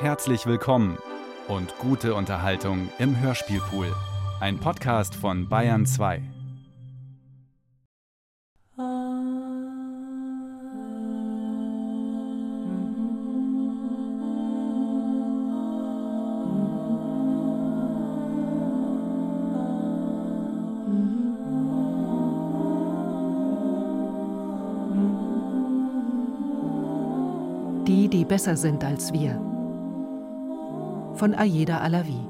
Herzlich 0.00 0.46
willkommen 0.46 0.96
und 1.46 1.76
gute 1.76 2.14
Unterhaltung 2.14 2.88
im 2.98 3.20
Hörspielpool. 3.20 3.94
Ein 4.40 4.58
Podcast 4.58 5.14
von 5.14 5.46
Bayern 5.46 5.84
2. 5.84 6.22
Die, 27.86 28.08
die 28.08 28.24
besser 28.24 28.56
sind 28.56 28.82
als 28.82 29.12
wir. 29.12 29.59
Von 31.20 31.34
Ayeda 31.34 31.84
Alavi. 31.84 32.29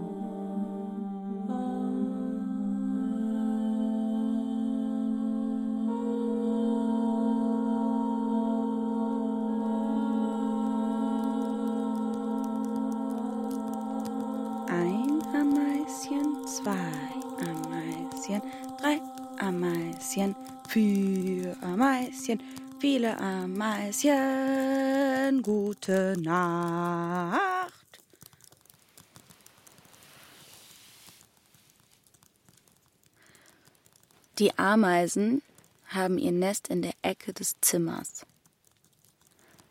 Ameisen 34.60 35.40
haben 35.86 36.18
ihr 36.18 36.32
Nest 36.32 36.68
in 36.68 36.82
der 36.82 36.92
Ecke 37.00 37.32
des 37.32 37.56
Zimmers. 37.62 38.26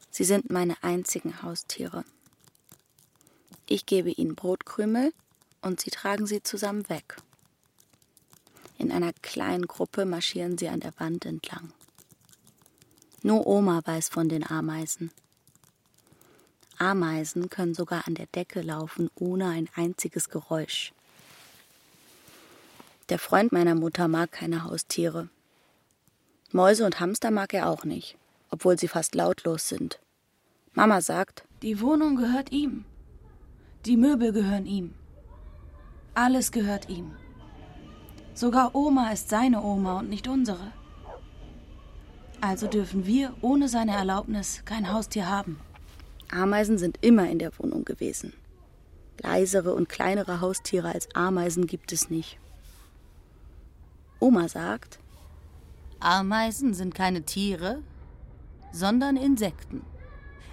Sie 0.09 0.23
sind 0.23 0.50
meine 0.50 0.82
einzigen 0.82 1.44
Haustiere. 1.44 2.04
Ich 3.67 3.86
gebe 3.86 4.10
ihnen 4.10 4.34
Brotkrümel 4.34 5.14
und 5.62 5.80
sie 5.80 5.92
tragen 5.92 6.26
sie 6.26 6.42
zusammen 6.42 6.90
weg. 6.90 7.17
In 8.80 8.92
einer 8.92 9.14
kleinen 9.14 9.67
Gruppe 9.67 10.06
marschieren 10.06 10.58
sie 10.58 10.70
an 10.70 10.80
der 10.80 11.00
Wand 11.00 11.23
entlang. 11.23 11.72
Nur 13.22 13.45
Oma 13.45 13.82
weiß 13.86 14.10
von 14.10 14.28
den 14.28 14.44
Ameisen. 14.44 15.12
Ameisen 16.80 17.52
können 17.52 17.76
sogar 17.76 18.08
an 18.08 18.16
der 18.16 18.26
Decke 18.26 18.62
laufen, 18.62 19.12
ohne 19.14 19.50
ein 19.50 19.70
einziges 19.76 20.30
Geräusch. 20.30 20.94
Der 23.10 23.18
Freund 23.18 23.52
meiner 23.52 23.74
Mutter 23.74 24.08
mag 24.08 24.32
keine 24.32 24.64
Haustiere. 24.66 25.30
Mäuse 26.52 26.86
und 26.86 27.00
Hamster 27.00 27.32
mag 27.32 27.54
er 27.56 27.68
auch 27.68 27.84
nicht, 27.84 28.18
obwohl 28.52 28.78
sie 28.78 28.88
fast 28.88 29.16
lautlos 29.16 29.68
sind. 29.68 30.00
Mama 30.74 31.02
sagt, 31.02 31.44
Die 31.64 31.82
Wohnung 31.82 32.16
gehört 32.16 32.52
ihm. 32.52 32.86
Die 33.86 33.98
Möbel 33.98 34.32
gehören 34.32 34.68
ihm. 34.68 34.94
Alles 36.14 36.52
gehört 36.52 36.90
ihm. 36.90 37.16
Sogar 38.36 38.76
Oma 38.76 39.12
ist 39.12 39.30
seine 39.30 39.64
Oma 39.64 40.00
und 40.00 40.10
nicht 40.10 40.28
unsere. 40.28 40.72
Also 42.42 42.68
dürfen 42.68 43.08
wir 43.08 43.34
ohne 43.42 43.70
seine 43.70 43.94
Erlaubnis 43.94 44.62
kein 44.66 44.94
Haustier 44.94 45.28
haben. 45.28 45.60
Ameisen 46.32 46.78
sind 46.78 47.00
immer 47.02 47.28
in 47.28 47.40
der 47.40 47.58
Wohnung 47.58 47.86
gewesen. 47.86 48.34
Leisere 49.18 49.73
und 49.73 49.90
kleinere 49.90 50.42
Haustiere 50.42 50.94
als 50.94 51.14
Ameisen 51.16 51.66
gibt 51.66 51.92
es 51.92 52.10
nicht. 52.10 52.38
Oma 54.20 54.48
sagt, 54.48 54.99
Ameisen 55.99 56.73
sind 56.73 56.94
keine 56.94 57.23
Tiere, 57.23 57.82
sondern 58.71 59.17
Insekten. 59.17 59.82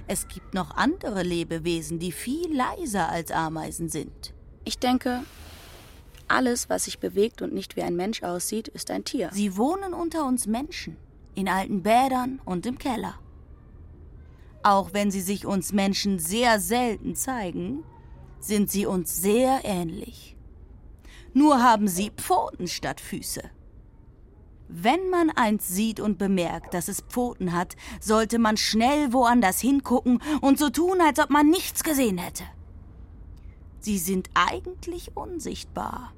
Es 0.08 0.28
gibt 0.28 0.54
noch 0.54 0.76
andere 0.76 1.22
Lebewesen, 1.22 1.98
die 1.98 2.12
viel 2.12 2.54
leiser 2.54 3.08
als 3.08 3.30
Ameisen 3.30 3.88
sind. 3.88 4.32
ich 4.64 4.78
denke, 4.78 5.22
alles, 6.28 6.68
was 6.68 6.84
sich 6.84 6.98
bewegt 6.98 7.40
und 7.40 7.54
nicht 7.54 7.76
wie 7.76 7.82
ein 7.82 7.94
Mensch 7.94 8.22
aussieht, 8.24 8.66
ist 8.68 8.90
ein 8.90 9.04
Tier. 9.04 9.30
Sie 9.32 9.56
wohnen 9.56 9.94
unter 9.94 10.26
uns 10.26 10.46
Menschen, 10.46 10.96
in 11.34 11.48
alten 11.48 11.82
Bädern 11.82 12.40
und 12.44 12.66
im 12.66 12.78
Keller. 12.78 13.14
Auch 14.64 14.92
wenn 14.92 15.12
sie 15.12 15.20
sich 15.20 15.46
uns 15.46 15.72
Menschen 15.72 16.18
sehr 16.18 16.58
selten 16.58 17.14
zeigen, 17.14 17.84
sind 18.40 18.70
sie 18.70 18.86
uns 18.86 19.22
sehr 19.22 19.60
ähnlich. 19.62 20.36
Nur 21.32 21.62
haben 21.62 21.86
sie 21.86 22.10
Pfoten 22.10 22.66
statt 22.66 23.00
Füße. 23.00 23.42
Wenn 24.68 25.10
man 25.10 25.30
eins 25.30 25.68
sieht 25.68 26.00
und 26.00 26.18
bemerkt, 26.18 26.74
dass 26.74 26.88
es 26.88 27.00
Pfoten 27.02 27.52
hat, 27.52 27.76
sollte 28.00 28.38
man 28.38 28.56
schnell 28.56 29.12
woanders 29.12 29.60
hingucken 29.60 30.20
und 30.40 30.58
so 30.58 30.70
tun, 30.70 31.00
als 31.00 31.20
ob 31.20 31.30
man 31.30 31.48
nichts 31.48 31.84
gesehen 31.84 32.18
hätte. 32.18 32.44
Sie 33.78 33.98
sind 33.98 34.30
eigentlich 34.34 35.16
unsichtbar. 35.16 36.12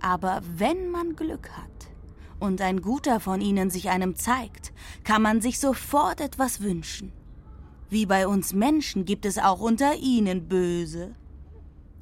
Aber 0.00 0.42
wenn 0.56 0.90
man 0.90 1.16
Glück 1.16 1.50
hat 1.50 1.90
und 2.38 2.60
ein 2.60 2.82
guter 2.82 3.18
von 3.18 3.40
ihnen 3.40 3.70
sich 3.70 3.88
einem 3.88 4.14
zeigt, 4.14 4.72
kann 5.02 5.22
man 5.22 5.40
sich 5.40 5.58
sofort 5.58 6.20
etwas 6.20 6.60
wünschen. 6.60 7.12
Wie 7.90 8.06
bei 8.06 8.28
uns 8.28 8.52
Menschen 8.52 9.04
gibt 9.04 9.26
es 9.26 9.38
auch 9.38 9.60
unter 9.60 9.96
ihnen 9.96 10.46
Böse. 10.46 11.14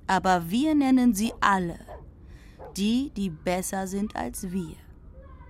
Aber 0.07 0.51
wir 0.51 0.75
nennen 0.75 1.15
sie 1.15 1.33
alle, 1.41 1.79
die, 2.77 3.11
die 3.17 3.31
besser 3.31 3.87
sind 3.87 4.17
als 4.17 4.51
wir. 4.51 4.77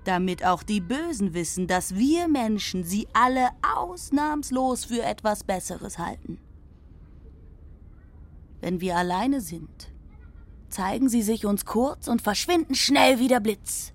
Damit 0.04 0.44
auch 0.44 0.62
die 0.62 0.80
Bösen 0.80 1.32
wissen, 1.32 1.66
dass 1.66 1.94
wir 1.94 2.26
Menschen 2.26 2.82
sie 2.82 3.06
alle 3.12 3.50
ausnahmslos 3.76 4.84
für 4.84 5.02
etwas 5.02 5.44
Besseres 5.44 5.98
halten. 5.98 6.38
Wenn 8.60 8.80
wir 8.80 8.96
alleine 8.96 9.40
sind, 9.40 9.92
zeigen 10.68 11.08
sie 11.08 11.22
sich 11.22 11.46
uns 11.46 11.64
kurz 11.64 12.08
und 12.08 12.22
verschwinden 12.22 12.74
schnell 12.74 13.18
wie 13.18 13.28
der 13.28 13.40
Blitz. 13.40 13.92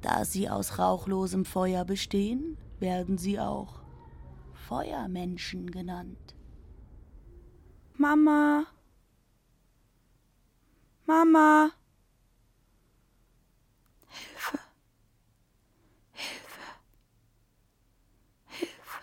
Da 0.00 0.24
sie 0.24 0.50
aus 0.50 0.78
rauchlosem 0.78 1.44
Feuer 1.44 1.84
bestehen, 1.84 2.56
werden 2.78 3.16
sie 3.16 3.38
auch 3.38 3.80
Feuermenschen 4.68 5.70
genannt. 5.70 6.34
Mama. 7.96 8.66
Mama. 11.06 11.70
Hilfe. 14.14 14.58
Hilfe. 16.12 16.60
Hilfe. 18.48 19.00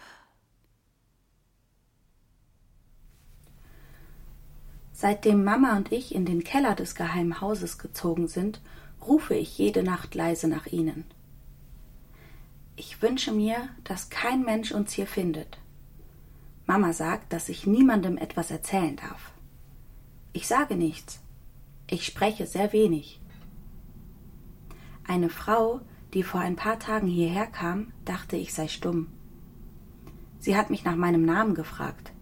Seitdem 4.94 5.44
Mama 5.44 5.78
und 5.78 5.92
ich 5.92 6.16
in 6.16 6.26
den 6.26 6.44
Keller 6.44 6.76
des 6.76 6.96
geheimen 6.96 7.42
Hauses 7.42 7.78
gezogen 7.78 8.28
sind, 8.28 8.62
rufe 9.06 9.36
ich 9.36 9.58
jede 9.58 9.84
Nacht 9.84 10.16
leise 10.16 10.48
nach 10.48 10.68
ihnen. 10.68 11.06
Ich 12.76 13.02
wünsche 13.02 13.32
mir, 13.32 13.70
dass 13.84 14.10
kein 14.10 14.44
Mensch 14.44 14.72
uns 14.72 14.94
hier 14.94 15.08
findet. 15.08 15.60
Mama 16.66 16.94
sagt, 16.94 17.32
dass 17.34 17.50
ich 17.50 17.68
niemandem 17.68 18.18
etwas 18.18 18.50
erzählen 18.50 18.96
darf. 18.96 19.32
Ich 20.34 20.48
sage 20.48 20.76
nichts. 20.76 21.20
Ich 21.88 22.06
spreche 22.06 22.48
sehr 22.48 22.74
wenig. 22.74 23.21
Eine 25.12 25.28
Frau, 25.28 25.82
die 26.14 26.24
vor 26.24 26.40
ein 26.40 26.56
paar 26.56 26.80
Tagen 26.80 27.08
hierher 27.08 27.46
kam, 27.46 27.92
dachte, 28.06 28.38
ich 28.38 28.54
sei 28.54 28.70
stumm. 28.70 29.08
Sie 30.40 30.56
hat 30.56 30.70
mich 30.70 30.86
nach 30.86 30.96
meinem 30.96 31.26
Namen 31.26 31.54
gefragt. 31.54 32.14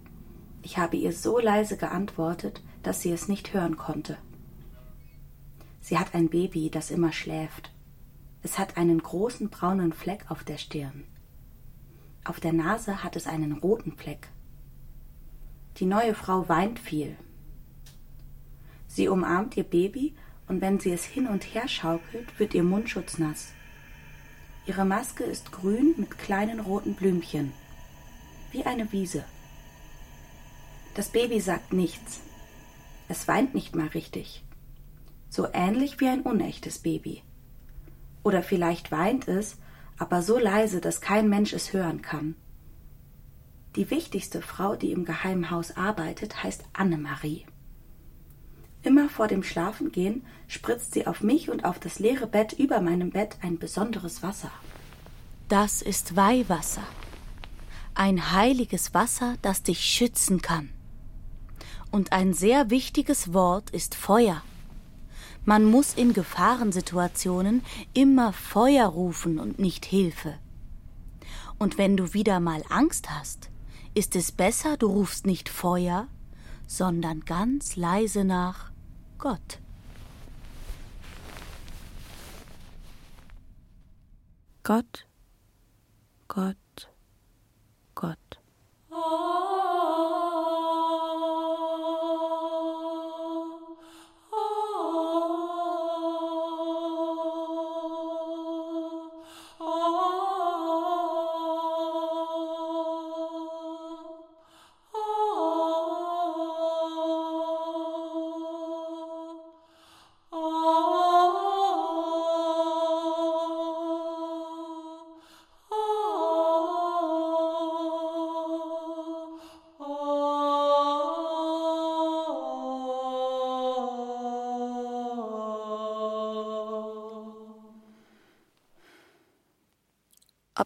Ich 0.64 0.80
habe 0.80 0.98
ihr 0.98 1.14
so 1.14 1.38
leise 1.38 1.78
geantwortet, 1.78 2.64
dass 2.82 3.04
sie 3.04 3.12
es 3.12 3.28
nicht 3.28 3.54
hören 3.54 3.78
konnte. 3.78 4.18
Sie 5.82 6.00
hat 6.00 6.16
ein 6.16 6.30
Baby, 6.30 6.72
das 6.72 6.90
immer 6.90 7.12
schläft. 7.12 7.72
Es 8.42 8.58
hat 8.58 8.76
einen 8.76 9.04
großen 9.04 9.52
braunen 9.52 9.94
Fleck 9.94 10.26
auf 10.30 10.44
der 10.44 10.58
Stirn. 10.58 11.04
Auf 12.26 12.40
der 12.40 12.54
Nase 12.54 13.04
hat 13.04 13.16
es 13.16 13.28
einen 13.28 13.52
roten 13.52 13.92
Fleck. 13.92 14.30
Die 15.78 15.86
neue 15.86 16.16
Frau 16.16 16.50
weint 16.50 16.80
viel. 16.80 17.16
Sie 18.88 19.08
umarmt 19.08 19.56
ihr 19.58 19.64
Baby 19.64 20.16
und 20.50 20.62
wenn 20.62 20.80
sie 20.80 20.92
es 20.92 21.06
hin 21.06 21.28
und 21.28 21.44
her 21.44 21.68
schaukelt, 21.68 22.38
wird 22.40 22.54
ihr 22.54 22.64
Mundschutz 22.64 23.20
nass. 23.20 23.54
Ihre 24.66 24.84
Maske 24.84 25.24
ist 25.24 25.52
grün 25.52 25.94
mit 25.96 26.18
kleinen 26.18 26.60
roten 26.60 26.96
Blümchen, 26.96 27.54
wie 28.52 28.66
eine 28.66 28.92
Wiese. 28.92 29.24
Das 30.96 31.10
Baby 31.10 31.40
sagt 31.40 31.72
nichts. 31.72 32.20
Es 33.08 33.28
weint 33.28 33.54
nicht 33.54 33.76
mal 33.76 33.88
richtig. 33.88 34.44
So 35.30 35.48
ähnlich 35.54 36.00
wie 36.00 36.08
ein 36.08 36.22
unechtes 36.22 36.80
Baby. 36.80 37.24
Oder 38.24 38.44
vielleicht 38.44 38.92
weint 38.92 39.28
es, 39.28 39.58
aber 39.98 40.22
so 40.22 40.38
leise, 40.40 40.82
dass 40.82 41.00
kein 41.00 41.30
Mensch 41.30 41.54
es 41.54 41.74
hören 41.74 42.02
kann. 42.02 42.36
Die 43.76 43.92
wichtigste 43.92 44.42
Frau, 44.42 44.76
die 44.76 44.92
im 44.92 45.06
geheimen 45.06 45.52
Haus 45.52 45.78
arbeitet, 45.78 46.44
heißt 46.44 46.66
Annemarie. 46.74 47.46
Immer 48.82 49.10
vor 49.10 49.28
dem 49.28 49.44
Schlafengehen 49.44 50.26
spritzt 50.48 50.94
sie 50.94 51.06
auf 51.06 51.22
mich 51.22 51.50
und 51.50 51.66
auf 51.66 51.80
das 51.80 52.00
leere 52.00 52.28
Bett 52.28 52.54
über 52.54 52.80
meinem 52.80 53.12
Bett 53.12 53.38
ein 53.42 53.60
besonderes 53.60 54.24
Wasser. 54.24 54.52
Das 55.50 55.82
ist 55.82 56.16
Weihwasser. 56.16 56.84
Ein 57.94 58.32
heiliges 58.32 58.94
Wasser, 58.94 59.36
das 59.42 59.64
dich 59.64 59.80
schützen 59.82 60.42
kann. 60.42 60.70
Und 61.92 62.14
ein 62.14 62.34
sehr 62.34 62.70
wichtiges 62.70 63.34
Wort 63.34 63.72
ist 63.72 63.96
Feuer. 63.96 64.42
Man 65.44 65.66
muss 65.66 65.96
in 65.96 66.14
Gefahrensituationen 66.14 67.64
immer 67.94 68.32
Feuer 68.32 68.88
rufen 68.88 69.40
und 69.40 69.60
nicht 69.60 69.86
Hilfe. 69.86 70.36
Und 71.58 71.78
wenn 71.78 71.98
du 71.98 72.14
wieder 72.14 72.40
mal 72.40 72.64
Angst 72.70 73.10
hast, 73.10 73.50
ist 73.94 74.16
es 74.16 74.32
besser, 74.32 74.78
du 74.78 74.88
rufst 74.88 75.26
nicht 75.26 75.50
Feuer, 75.50 76.08
sondern 76.68 77.22
ganz 77.22 77.76
leise 77.76 78.24
nach 78.24 78.69
Gott. 79.20 79.60
Gott, 84.64 85.06
Gott, 86.28 86.90
Gott. 87.94 88.40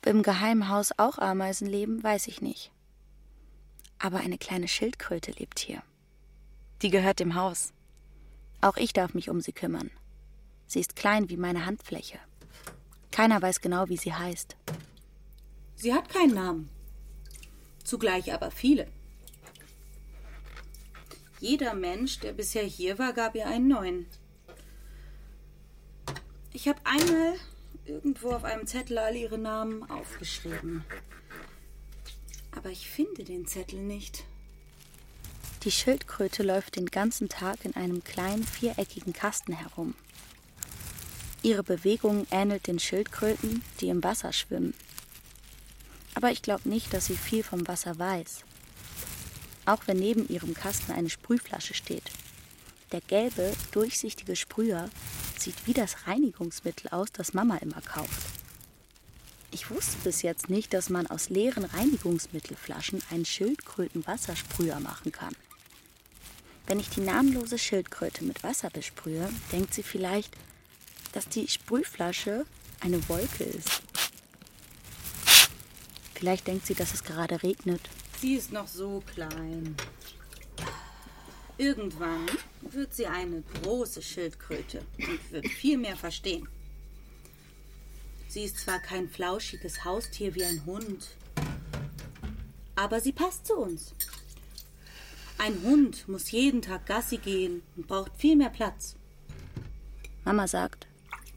Ob 0.03 0.09
im 0.09 0.21
Geheimhaus 0.21 0.91
auch 0.97 1.17
Ameisen 1.17 1.65
leben, 1.65 2.03
weiß 2.03 2.27
ich 2.27 2.41
nicht. 2.41 2.73
Aber 3.99 4.17
eine 4.17 4.37
kleine 4.37 4.67
Schildkröte 4.67 5.31
lebt 5.31 5.59
hier. 5.59 5.81
Die 6.81 6.89
gehört 6.89 7.21
dem 7.21 7.35
Haus. 7.35 7.71
Auch 8.59 8.75
ich 8.75 8.91
darf 8.91 9.13
mich 9.13 9.29
um 9.29 9.39
sie 9.39 9.53
kümmern. 9.53 9.91
Sie 10.67 10.81
ist 10.81 10.97
klein 10.97 11.29
wie 11.29 11.37
meine 11.37 11.65
Handfläche. 11.65 12.19
Keiner 13.11 13.41
weiß 13.41 13.61
genau, 13.61 13.87
wie 13.87 13.95
sie 13.95 14.13
heißt. 14.13 14.57
Sie 15.77 15.93
hat 15.93 16.09
keinen 16.09 16.33
Namen. 16.33 16.69
Zugleich 17.85 18.33
aber 18.33 18.51
viele. 18.51 18.89
Jeder 21.39 21.75
Mensch, 21.75 22.19
der 22.19 22.33
bisher 22.33 22.65
hier 22.65 22.99
war, 22.99 23.13
gab 23.13 23.35
ihr 23.35 23.47
einen 23.47 23.69
neuen. 23.69 24.05
Ich 26.51 26.67
habe 26.67 26.81
einmal 26.83 27.35
irgendwo 27.85 28.31
auf 28.31 28.43
einem 28.43 28.65
Zettel 28.67 28.97
all 28.97 29.15
ihre 29.15 29.37
Namen 29.37 29.89
aufgeschrieben. 29.89 30.83
Aber 32.51 32.69
ich 32.69 32.89
finde 32.89 33.23
den 33.23 33.47
Zettel 33.47 33.79
nicht. 33.79 34.25
Die 35.63 35.71
Schildkröte 35.71 36.43
läuft 36.43 36.75
den 36.75 36.87
ganzen 36.87 37.29
Tag 37.29 37.63
in 37.63 37.75
einem 37.75 38.03
kleinen 38.03 38.43
viereckigen 38.43 39.13
Kasten 39.13 39.53
herum. 39.53 39.95
Ihre 41.41 41.63
Bewegung 41.63 42.27
ähnelt 42.31 42.67
den 42.67 42.79
Schildkröten, 42.79 43.63
die 43.79 43.89
im 43.89 44.03
Wasser 44.03 44.33
schwimmen. 44.33 44.73
Aber 46.15 46.31
ich 46.31 46.41
glaube 46.41 46.69
nicht, 46.69 46.93
dass 46.93 47.07
sie 47.07 47.17
viel 47.17 47.43
vom 47.43 47.67
Wasser 47.67 47.97
weiß. 47.97 48.43
Auch 49.65 49.87
wenn 49.87 49.97
neben 49.97 50.27
ihrem 50.27 50.53
Kasten 50.53 50.91
eine 50.91 51.09
Sprühflasche 51.09 51.73
steht. 51.73 52.11
Der 52.93 53.01
gelbe, 53.01 53.51
durchsichtige 53.71 54.35
Sprüher 54.35 54.87
sieht 55.39 55.55
wie 55.65 55.73
das 55.73 56.05
Reinigungsmittel 56.05 56.91
aus, 56.91 57.11
das 57.11 57.33
Mama 57.33 57.57
immer 57.57 57.81
kauft. 57.81 58.21
Ich 59.51 59.71
wusste 59.71 59.97
bis 60.03 60.21
jetzt 60.21 60.47
nicht, 60.47 60.75
dass 60.75 60.91
man 60.91 61.07
aus 61.07 61.29
leeren 61.29 61.65
Reinigungsmittelflaschen 61.65 63.01
einen 63.09 63.25
Schildkrötenwassersprüher 63.25 64.79
machen 64.79 65.11
kann. 65.11 65.35
Wenn 66.67 66.79
ich 66.79 66.89
die 66.89 67.01
namenlose 67.01 67.57
Schildkröte 67.57 68.23
mit 68.23 68.43
Wasser 68.43 68.69
besprühe, 68.69 69.27
denkt 69.51 69.73
sie 69.73 69.83
vielleicht, 69.83 70.35
dass 71.13 71.27
die 71.27 71.47
Sprühflasche 71.47 72.45
eine 72.79 73.09
Wolke 73.09 73.43
ist. 73.43 73.81
Vielleicht 76.13 76.45
denkt 76.45 76.67
sie, 76.67 76.75
dass 76.75 76.93
es 76.93 77.03
gerade 77.03 77.41
regnet. 77.41 77.81
Sie 78.21 78.35
ist 78.35 78.51
noch 78.51 78.67
so 78.67 79.03
klein. 79.13 79.75
Irgendwann 81.57 82.25
wird 82.61 82.93
sie 82.93 83.05
eine 83.05 83.43
große 83.61 84.01
Schildkröte 84.01 84.81
und 84.97 85.31
wird 85.31 85.47
viel 85.47 85.77
mehr 85.77 85.95
verstehen. 85.95 86.47
Sie 88.27 88.43
ist 88.43 88.57
zwar 88.57 88.79
kein 88.79 89.07
flauschiges 89.07 89.85
Haustier 89.85 90.33
wie 90.33 90.43
ein 90.43 90.65
Hund, 90.65 91.09
aber 92.75 92.99
sie 92.99 93.11
passt 93.11 93.45
zu 93.45 93.55
uns. 93.55 93.93
Ein 95.37 95.61
Hund 95.61 96.07
muss 96.07 96.31
jeden 96.31 96.61
Tag 96.61 96.85
Gassi 96.87 97.17
gehen 97.17 97.61
und 97.75 97.87
braucht 97.87 98.11
viel 98.17 98.35
mehr 98.35 98.49
Platz. 98.49 98.95
Mama 100.25 100.47
sagt, 100.47 100.87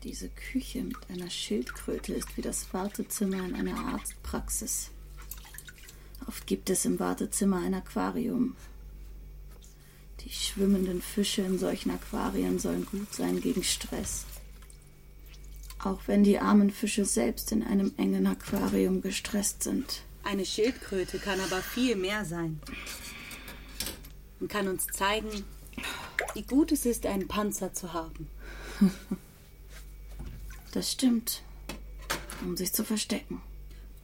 diese 0.02 0.28
Küche 0.28 0.84
mit 0.84 0.96
einer 1.10 1.28
Schildkröte 1.28 2.14
ist 2.14 2.36
wie 2.36 2.42
das 2.42 2.72
Wartezimmer 2.72 3.44
in 3.44 3.54
einer 3.54 3.76
Arztpraxis. 3.76 4.90
Oft 6.26 6.46
gibt 6.46 6.70
es 6.70 6.84
im 6.84 6.98
Wartezimmer 6.98 7.58
ein 7.58 7.74
Aquarium, 7.74 8.56
die 10.26 10.32
schwimmenden 10.32 11.00
Fische 11.00 11.42
in 11.42 11.56
solchen 11.56 11.92
Aquarien 11.92 12.58
sollen 12.58 12.84
gut 12.84 13.14
sein 13.14 13.40
gegen 13.40 13.62
Stress. 13.62 14.24
Auch 15.78 16.00
wenn 16.06 16.24
die 16.24 16.40
armen 16.40 16.72
Fische 16.72 17.04
selbst 17.04 17.52
in 17.52 17.62
einem 17.62 17.94
engen 17.96 18.26
Aquarium 18.26 19.02
gestresst 19.02 19.62
sind. 19.62 20.02
Eine 20.24 20.44
Schildkröte 20.44 21.20
kann 21.20 21.38
aber 21.40 21.62
viel 21.62 21.94
mehr 21.94 22.24
sein. 22.24 22.60
Und 24.40 24.50
kann 24.50 24.66
uns 24.66 24.88
zeigen, 24.88 25.44
wie 26.34 26.42
gut 26.42 26.72
es 26.72 26.86
ist, 26.86 27.06
einen 27.06 27.28
Panzer 27.28 27.72
zu 27.72 27.92
haben. 27.92 28.28
Das 30.72 30.92
stimmt. 30.92 31.42
Um 32.42 32.54
sich 32.54 32.70
zu 32.70 32.84
verstecken. 32.84 33.40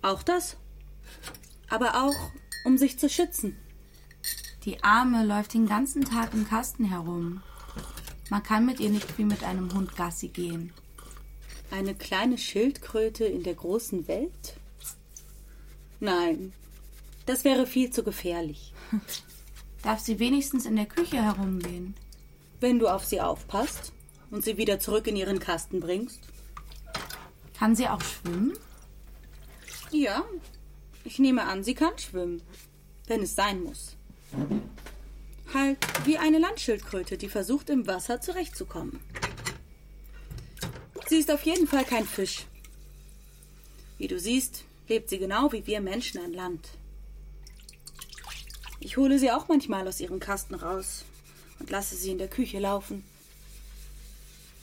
Auch 0.01 0.23
das. 0.23 0.57
Aber 1.69 2.03
auch, 2.03 2.31
um 2.65 2.79
sich 2.79 2.99
zu 2.99 3.11
schützen. 3.11 3.59
Die 4.65 4.85
Arme 4.85 5.25
läuft 5.25 5.55
den 5.55 5.67
ganzen 5.67 6.05
Tag 6.05 6.35
im 6.35 6.47
Kasten 6.47 6.85
herum. 6.85 7.43
Man 8.31 8.45
kann 8.45 8.65
mit 8.65 8.79
ihr 8.79 8.91
nicht 8.91 9.19
wie 9.19 9.25
mit 9.25 9.43
einem 9.43 9.75
Hund 9.75 9.97
Gassi 9.97 10.29
gehen. 10.29 10.73
Eine 11.73 11.97
kleine 11.97 12.39
Schildkröte 12.39 13.25
in 13.25 13.43
der 13.43 13.55
großen 13.55 14.07
Welt? 14.07 14.57
Nein, 15.99 16.53
das 17.27 17.45
wäre 17.45 17.67
viel 17.67 17.91
zu 17.91 18.05
gefährlich. 18.05 18.73
Darf 19.83 19.99
sie 19.99 20.21
wenigstens 20.21 20.65
in 20.65 20.77
der 20.77 20.87
Küche 20.87 21.21
herumgehen? 21.21 21.95
Wenn 22.61 22.79
du 22.79 22.87
auf 22.87 23.05
sie 23.05 23.21
aufpasst 23.21 23.93
und 24.31 24.45
sie 24.45 24.59
wieder 24.59 24.79
zurück 24.79 25.09
in 25.09 25.17
ihren 25.17 25.41
Kasten 25.41 25.81
bringst. 25.81 26.21
Kann 27.59 27.75
sie 27.75 27.89
auch 27.89 28.01
schwimmen? 28.01 28.53
Ja, 29.91 30.25
ich 31.03 31.19
nehme 31.19 31.43
an, 31.45 31.65
sie 31.65 31.75
kann 31.75 31.99
schwimmen, 31.99 32.43
wenn 33.09 33.23
es 33.23 33.35
sein 33.35 33.65
muss. 33.65 33.97
Halt 35.53 35.79
wie 36.07 36.19
eine 36.19 36.39
Landschildkröte, 36.39 37.19
die 37.19 37.29
versucht, 37.29 37.71
im 37.71 37.87
Wasser 37.87 38.21
zurechtzukommen. 38.21 39.01
Sie 41.09 41.19
ist 41.19 41.31
auf 41.31 41.43
jeden 41.43 41.67
Fall 41.67 41.85
kein 41.85 42.07
Fisch. 42.07 42.47
Wie 43.99 44.09
du 44.09 44.19
siehst, 44.19 44.65
lebt 44.89 45.11
sie 45.11 45.19
genau 45.19 45.53
wie 45.53 45.67
wir 45.67 45.81
Menschen 45.81 46.21
an 46.21 46.33
Land. 46.33 46.69
Ich 48.81 48.97
hole 48.97 49.19
sie 49.19 49.31
auch 49.31 49.47
manchmal 49.49 49.87
aus 49.87 50.01
ihrem 50.01 50.21
Kasten 50.21 50.55
raus 50.55 51.05
und 51.61 51.71
lasse 51.71 51.95
sie 51.95 52.11
in 52.11 52.19
der 52.19 52.29
Küche 52.29 52.59
laufen. 52.59 53.05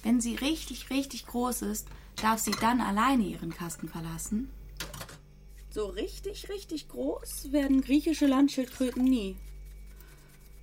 Wenn 0.04 0.20
sie 0.22 0.36
richtig, 0.36 0.90
richtig 0.90 1.26
groß 1.28 1.62
ist, 1.64 1.88
darf 2.22 2.40
sie 2.40 2.52
dann 2.60 2.82
alleine 2.82 3.24
ihren 3.24 3.54
Kasten 3.54 3.88
verlassen? 3.88 4.50
So 5.72 5.86
richtig, 5.86 6.50
richtig 6.50 6.90
groß 6.90 7.52
werden 7.52 7.82
griechische 7.82 8.26
Landschildkröten 8.26 9.04
nie. 9.04 9.38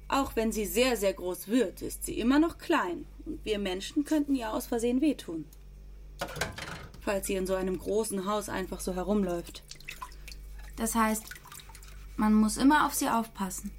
Auch 0.09 0.37
wenn 0.37 0.53
sie 0.53 0.67
sehr, 0.67 0.97
sehr 0.97 1.13
groß 1.15 1.49
wird, 1.49 1.83
ist 1.83 2.05
sie 2.05 2.19
immer 2.19 2.39
noch 2.39 2.59
klein 2.59 3.07
und 3.25 3.45
wir 3.45 3.59
Menschen 3.59 4.05
könnten 4.05 4.35
ihr 4.35 4.53
aus 4.53 4.67
Versehen 4.67 5.01
wehtun. 5.01 5.45
Falls 7.01 7.27
sie 7.27 7.35
in 7.35 7.47
so 7.47 7.55
einem 7.55 7.79
großen 7.79 8.27
Haus 8.27 8.49
einfach 8.49 8.81
so 8.81 8.95
herumläuft. 8.95 9.63
Das 10.77 10.95
heißt, 10.95 11.25
Man 12.17 12.33
muss 12.33 12.57
immer 12.57 12.87
auf 12.87 12.95
sie 12.95 13.09
aufpassen. 13.09 13.71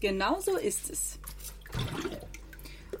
Genau 0.00 0.40
so 0.40 0.56
ist 0.56 0.90
es. 0.90 1.18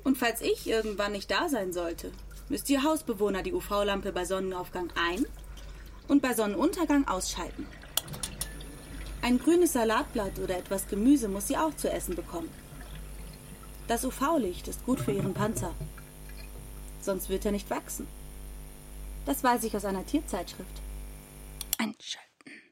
Und 0.04 0.16
falls 0.16 0.40
ich 0.40 0.68
irgendwann 0.68 1.12
nicht 1.12 1.30
da 1.30 1.48
sein 1.48 1.72
sollte, 1.72 2.12
müsst 2.48 2.70
ihr 2.70 2.84
Hausbewohner 2.84 3.42
die 3.42 3.52
UV-Lampe 3.52 4.12
bei 4.12 4.24
Sonnenaufgang 4.24 4.92
ein- 4.94 5.26
und 6.06 6.22
bei 6.22 6.34
Sonnenuntergang 6.34 7.08
ausschalten. 7.08 7.66
Ein 9.22 9.38
grünes 9.38 9.74
Salatblatt 9.74 10.40
oder 10.40 10.58
etwas 10.58 10.88
Gemüse 10.88 11.28
muss 11.28 11.46
sie 11.46 11.56
auch 11.56 11.76
zu 11.76 11.88
essen 11.88 12.16
bekommen. 12.16 12.50
Das 13.86 14.04
UV-Licht 14.04 14.66
ist 14.66 14.84
gut 14.84 14.98
für 15.00 15.12
ihren 15.12 15.32
Panzer. 15.32 15.72
Sonst 17.00 17.28
wird 17.28 17.44
er 17.44 17.52
nicht 17.52 17.70
wachsen. 17.70 18.08
Das 19.24 19.44
weiß 19.44 19.62
ich 19.62 19.76
aus 19.76 19.84
einer 19.84 20.04
Tierzeitschrift. 20.04 20.82
Einschalten, 21.78 22.62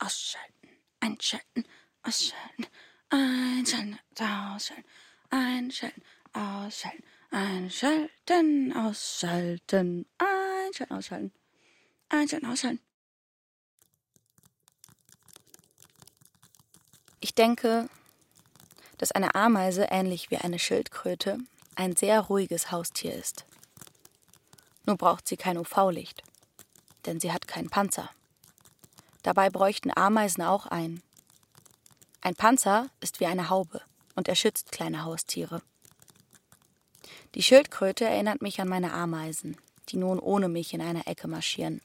ausschalten, 0.00 0.68
einschalten, 0.98 1.64
ausschalten, 2.02 2.66
einschalten, 3.10 3.98
ausschalten, 4.18 4.84
einschalten, 5.30 6.02
ausschalten, 6.32 7.04
einschalten, 7.30 8.72
ausschalten, 8.72 10.06
einschalten, 10.18 10.92
ausschalten, 10.96 11.32
einschalten, 12.08 12.46
ausschalten. 12.46 12.85
Ich 17.26 17.34
denke, 17.34 17.88
dass 18.98 19.10
eine 19.10 19.34
Ameise 19.34 19.88
ähnlich 19.90 20.30
wie 20.30 20.36
eine 20.36 20.60
Schildkröte 20.60 21.38
ein 21.74 21.96
sehr 21.96 22.20
ruhiges 22.20 22.70
Haustier 22.70 23.14
ist. 23.14 23.44
Nur 24.84 24.96
braucht 24.96 25.26
sie 25.26 25.36
kein 25.36 25.58
UV-Licht, 25.58 26.22
denn 27.04 27.18
sie 27.18 27.32
hat 27.32 27.48
keinen 27.48 27.68
Panzer. 27.68 28.10
Dabei 29.24 29.50
bräuchten 29.50 29.90
Ameisen 29.92 30.44
auch 30.44 30.66
einen. 30.66 31.02
Ein 32.20 32.36
Panzer 32.36 32.90
ist 33.00 33.18
wie 33.18 33.26
eine 33.26 33.50
Haube 33.50 33.80
und 34.14 34.28
er 34.28 34.36
schützt 34.36 34.70
kleine 34.70 35.02
Haustiere. 35.02 35.62
Die 37.34 37.42
Schildkröte 37.42 38.04
erinnert 38.04 38.40
mich 38.40 38.60
an 38.60 38.68
meine 38.68 38.92
Ameisen, 38.92 39.56
die 39.88 39.96
nun 39.96 40.20
ohne 40.20 40.48
mich 40.48 40.74
in 40.74 40.80
einer 40.80 41.08
Ecke 41.08 41.26
marschieren. 41.26 41.80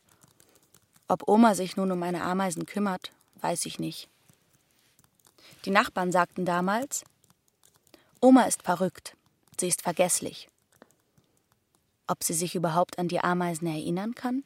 Ob 1.07 1.27
Oma 1.27 1.55
sich 1.55 1.77
nun 1.77 1.91
um 1.91 1.97
meine 1.97 2.21
Ameisen 2.21 2.67
kümmert, 2.67 3.11
weiß 3.41 3.65
ich 3.65 3.79
nicht. 3.79 4.10
Die 5.65 5.71
Nachbarn 5.71 6.11
sagten 6.11 6.43
damals, 6.43 7.03
Oma 8.19 8.43
ist 8.43 8.63
verrückt, 8.63 9.15
sie 9.59 9.67
ist 9.67 9.83
vergesslich. 9.83 10.49
Ob 12.07 12.23
sie 12.23 12.33
sich 12.33 12.55
überhaupt 12.55 12.97
an 12.97 13.07
die 13.07 13.19
Ameisen 13.19 13.67
erinnern 13.67 14.15
kann? 14.15 14.43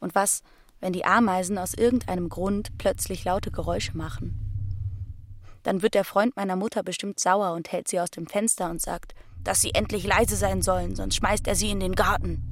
Und 0.00 0.14
was, 0.14 0.42
wenn 0.80 0.92
die 0.92 1.04
Ameisen 1.04 1.56
aus 1.56 1.74
irgendeinem 1.74 2.28
Grund 2.28 2.76
plötzlich 2.78 3.24
laute 3.24 3.50
Geräusche 3.50 3.96
machen? 3.96 4.38
Dann 5.62 5.82
wird 5.82 5.94
der 5.94 6.04
Freund 6.04 6.36
meiner 6.36 6.56
Mutter 6.56 6.82
bestimmt 6.82 7.20
sauer 7.20 7.52
und 7.52 7.70
hält 7.70 7.86
sie 7.86 8.00
aus 8.00 8.10
dem 8.10 8.26
Fenster 8.26 8.68
und 8.70 8.82
sagt, 8.82 9.14
dass 9.44 9.60
sie 9.60 9.74
endlich 9.74 10.04
leise 10.04 10.36
sein 10.36 10.62
sollen, 10.62 10.96
sonst 10.96 11.16
schmeißt 11.16 11.46
er 11.46 11.54
sie 11.54 11.70
in 11.70 11.80
den 11.80 11.94
Garten. 11.94 12.42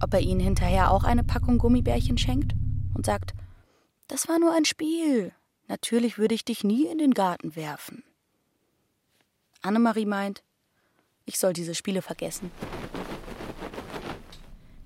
Ob 0.00 0.14
er 0.14 0.20
ihnen 0.20 0.40
hinterher 0.40 0.90
auch 0.92 1.04
eine 1.04 1.24
Packung 1.24 1.58
Gummibärchen 1.58 2.18
schenkt 2.18 2.54
und 2.94 3.06
sagt, 3.06 3.34
das 4.08 4.28
war 4.28 4.38
nur 4.38 4.54
ein 4.54 4.64
Spiel, 4.64 5.32
Natürlich 5.68 6.18
würde 6.18 6.34
ich 6.34 6.44
dich 6.44 6.64
nie 6.64 6.86
in 6.86 6.98
den 6.98 7.14
Garten 7.14 7.56
werfen. 7.56 8.04
Annemarie 9.62 10.06
meint, 10.06 10.42
ich 11.24 11.38
soll 11.38 11.52
diese 11.52 11.74
Spiele 11.74 12.02
vergessen. 12.02 12.50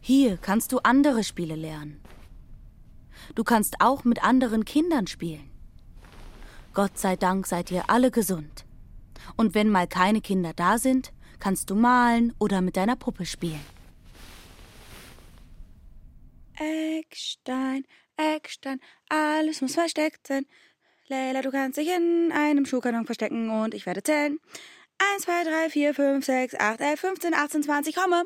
Hier 0.00 0.38
kannst 0.38 0.72
du 0.72 0.78
andere 0.78 1.22
Spiele 1.22 1.54
lernen. 1.54 2.00
Du 3.34 3.44
kannst 3.44 3.76
auch 3.80 4.04
mit 4.04 4.25
anderen 4.25 4.64
Kindern 4.64 5.06
spielen. 5.06 5.50
Gott 6.72 6.99
sei 6.99 7.16
Dank 7.16 7.46
seid 7.46 7.70
ihr 7.70 7.90
alle 7.90 8.10
gesund. 8.10 8.64
Und 9.37 9.54
wenn 9.54 9.68
mal 9.68 9.87
keine 9.87 10.20
Kinder 10.20 10.52
da 10.54 10.78
sind, 10.78 11.12
kannst 11.38 11.70
du 11.70 11.75
malen 11.75 12.34
oder 12.38 12.60
mit 12.60 12.76
deiner 12.76 12.96
Puppe 12.96 13.26
spielen. 13.26 13.64
Eckstein, 16.54 17.84
Eckstein, 18.16 18.80
alles 19.08 19.60
muss 19.60 19.75
versteckt 19.75 20.26
sein. 20.26 20.46
Leila, 21.11 21.43
du 21.43 21.50
kannst 21.50 21.76
dich 21.76 21.88
in 21.88 22.31
einem 22.33 22.67
Schuhkarton 22.67 23.05
verstecken 23.05 23.50
und 23.50 23.75
ich 23.75 23.85
werde 23.85 24.00
zählen. 24.05 24.38
1, 25.17 25.25
2, 25.25 25.43
3, 25.43 25.71
4, 25.71 25.95
5, 25.95 26.25
6, 26.25 26.55
8, 26.55 26.81
11, 26.81 27.00
15, 27.00 27.35
18, 27.35 27.62
20, 27.64 27.97
komme. 27.97 28.25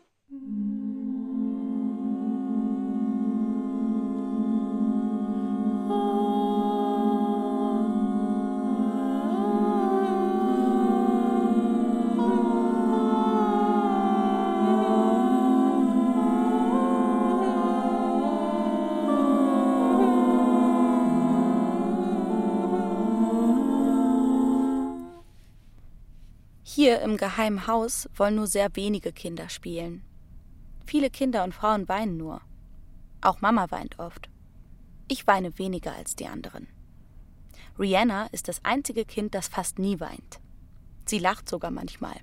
Hier 26.85 27.01
im 27.01 27.17
geheimen 27.17 27.67
Haus 27.67 28.11
wollen 28.15 28.35
nur 28.35 28.47
sehr 28.47 28.77
wenige 28.77 29.11
Kinder 29.11 29.49
spielen. 29.49 30.03
Viele 30.85 31.09
Kinder 31.09 31.43
und 31.43 31.55
Frauen 31.55 31.89
weinen 31.89 32.19
nur. 32.19 32.43
Auch 33.23 33.41
Mama 33.41 33.71
weint 33.71 33.99
oft. 33.99 34.29
Ich 35.09 35.27
weine 35.27 35.59
weniger 35.59 35.95
als 35.95 36.15
die 36.15 36.27
anderen. 36.27 36.69
Rihanna 37.79 38.27
ist 38.33 38.49
das 38.49 38.63
einzige 38.67 39.07
Kind, 39.07 39.35
das 39.35 39.49
fast 39.49 39.79
nie 39.79 39.99
weint. 39.99 40.41
Sie 41.07 41.19
lacht 41.19 41.49
sogar 41.49 41.71
manchmal. 41.71 42.17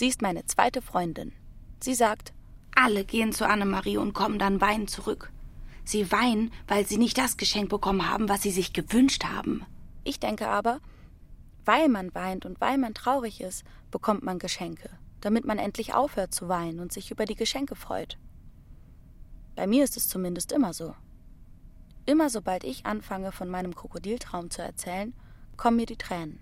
Sie 0.00 0.08
ist 0.08 0.20
meine 0.20 0.44
zweite 0.46 0.82
Freundin. 0.82 1.30
Sie 1.78 1.94
sagt, 1.94 2.32
alle 2.74 3.04
gehen 3.04 3.32
zu 3.32 3.46
Annemarie 3.46 3.98
und 3.98 4.14
kommen 4.14 4.40
dann 4.40 4.60
weinend 4.60 4.90
zurück. 4.90 5.30
Sie 5.84 6.10
weinen, 6.10 6.50
weil 6.66 6.88
sie 6.88 6.98
nicht 6.98 7.16
das 7.18 7.36
Geschenk 7.36 7.68
bekommen 7.68 8.10
haben, 8.10 8.28
was 8.28 8.42
sie 8.42 8.50
sich 8.50 8.72
gewünscht 8.72 9.22
haben. 9.22 9.64
Ich 10.02 10.18
denke 10.18 10.48
aber, 10.48 10.80
weil 11.64 11.88
man 11.88 12.14
weint 12.14 12.46
und 12.46 12.60
weil 12.60 12.78
man 12.78 12.94
traurig 12.94 13.40
ist, 13.40 13.64
bekommt 13.90 14.22
man 14.22 14.38
Geschenke, 14.38 14.90
damit 15.20 15.44
man 15.44 15.58
endlich 15.58 15.94
aufhört 15.94 16.34
zu 16.34 16.48
weinen 16.48 16.80
und 16.80 16.92
sich 16.92 17.10
über 17.10 17.24
die 17.24 17.34
Geschenke 17.34 17.76
freut. 17.76 18.18
Bei 19.56 19.66
mir 19.66 19.84
ist 19.84 19.96
es 19.96 20.08
zumindest 20.08 20.52
immer 20.52 20.72
so. 20.72 20.94
Immer 22.06 22.30
sobald 22.30 22.64
ich 22.64 22.86
anfange, 22.86 23.30
von 23.30 23.48
meinem 23.48 23.74
Krokodiltraum 23.74 24.50
zu 24.50 24.62
erzählen, 24.62 25.12
kommen 25.56 25.76
mir 25.76 25.86
die 25.86 25.96
Tränen. 25.96 26.40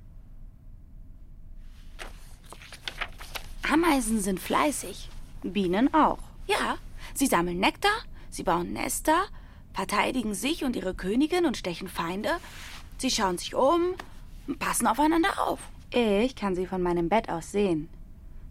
Ameisen 3.71 4.21
sind 4.21 4.41
fleißig, 4.41 5.11
Bienen 5.43 5.93
auch. 5.93 6.21
Ja, 6.47 6.79
sie 7.15 7.27
sammeln 7.27 7.59
Nektar, 7.59 7.93
sie 8.31 8.45
bauen 8.45 8.73
Nester, 8.73 9.27
verteidigen 9.75 10.35
sich 10.35 10.65
und 10.65 10.75
ihre 10.75 10.95
Königin 10.95 11.45
und 11.45 11.57
stechen 11.57 11.89
Feinde. 11.89 12.31
Sie 12.97 13.11
schauen 13.11 13.37
sich 13.37 13.55
um, 13.55 13.95
passen 14.57 14.87
aufeinander 14.87 15.47
auf. 15.47 15.61
Ich 15.91 16.37
kann 16.37 16.55
sie 16.55 16.67
von 16.67 16.83
meinem 16.83 17.09
Bett 17.09 17.29
aus 17.29 17.53
sehen. 17.53 17.89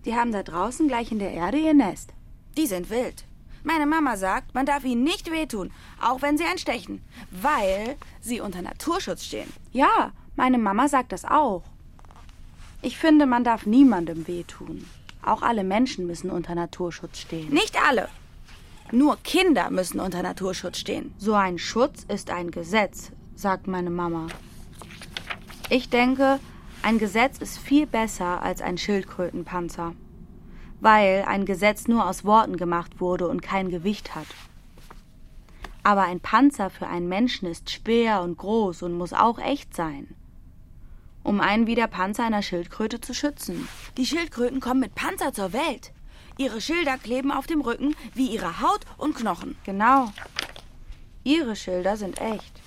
Die 0.05 0.15
haben 0.15 0.31
da 0.31 0.43
draußen 0.43 0.87
gleich 0.87 1.11
in 1.11 1.19
der 1.19 1.31
Erde 1.31 1.57
ihr 1.57 1.73
Nest. 1.73 2.13
Die 2.57 2.65
sind 2.65 2.89
wild. 2.89 3.25
Meine 3.63 3.85
Mama 3.85 4.15
sagt, 4.15 4.55
man 4.55 4.65
darf 4.65 4.85
ihnen 4.85 5.03
nicht 5.03 5.31
wehtun, 5.31 5.71
auch 6.01 6.21
wenn 6.21 6.37
sie 6.37 6.45
einstechen, 6.45 7.01
weil 7.31 7.97
sie 8.21 8.39
unter 8.39 8.61
Naturschutz 8.61 9.25
stehen. 9.25 9.51
Ja, 9.73 10.11
meine 10.35 10.57
Mama 10.57 10.87
sagt 10.87 11.11
das 11.11 11.25
auch. 11.25 11.63
Ich 12.81 12.97
finde, 12.97 13.25
man 13.25 13.43
darf 13.43 13.65
niemandem 13.65 14.27
wehtun. 14.27 14.85
Auch 15.21 15.41
alle 15.41 15.63
Menschen 15.63 16.07
müssen 16.07 16.29
unter 16.29 16.55
Naturschutz 16.55 17.19
stehen. 17.19 17.49
Nicht 17.49 17.75
alle. 17.87 18.07
Nur 18.91 19.17
Kinder 19.17 19.69
müssen 19.69 19.99
unter 19.99 20.23
Naturschutz 20.23 20.77
stehen. 20.77 21.13
So 21.17 21.33
ein 21.33 21.57
Schutz 21.57 22.05
ist 22.07 22.29
ein 22.29 22.51
Gesetz, 22.51 23.11
sagt 23.35 23.67
meine 23.67 23.89
Mama. 23.89 24.27
Ich 25.69 25.89
denke, 25.89 26.39
ein 26.81 26.97
Gesetz 26.97 27.39
ist 27.39 27.59
viel 27.59 27.88
besser 27.88 28.41
als 28.41 28.62
ein 28.62 28.77
Schildkrötenpanzer, 28.77 29.95
weil 30.79 31.25
ein 31.27 31.45
Gesetz 31.45 31.89
nur 31.89 32.07
aus 32.07 32.24
Worten 32.24 32.55
gemacht 32.55 33.01
wurde 33.01 33.27
und 33.27 33.41
kein 33.41 33.69
Gewicht 33.69 34.15
hat. 34.15 34.27
Aber 35.83 36.03
ein 36.03 36.21
Panzer 36.21 36.69
für 36.69 36.88
einen 36.88 37.09
Menschen 37.09 37.50
ist 37.50 37.69
schwer 37.69 38.21
und 38.21 38.38
groß 38.38 38.81
und 38.81 38.93
muss 38.93 39.12
auch 39.12 39.39
echt 39.39 39.75
sein, 39.75 40.15
um 41.24 41.41
einen 41.41 41.67
wie 41.67 41.75
der 41.75 41.88
Panzer 41.88 42.24
einer 42.24 42.43
Schildkröte 42.43 43.01
zu 43.01 43.13
schützen. 43.13 43.67
Die 43.97 44.05
Schildkröten 44.05 44.62
kommen 44.62 44.79
mit 44.79 44.95
Panzer 44.95 45.33
zur 45.33 45.51
Welt. 45.51 45.91
Ihre 46.38 46.62
Schilder 46.62 46.97
kleben 46.97 47.31
auf 47.31 47.45
dem 47.45 47.59
Rücken 47.59 47.93
wie 48.13 48.27
ihre 48.27 48.62
Haut 48.62 48.86
und 48.97 49.15
Knochen. 49.15 49.57
Genau. 49.65 50.13
Ihre 51.25 51.57
Schilder 51.57 51.97
sind 51.97 52.21
echt. 52.21 52.62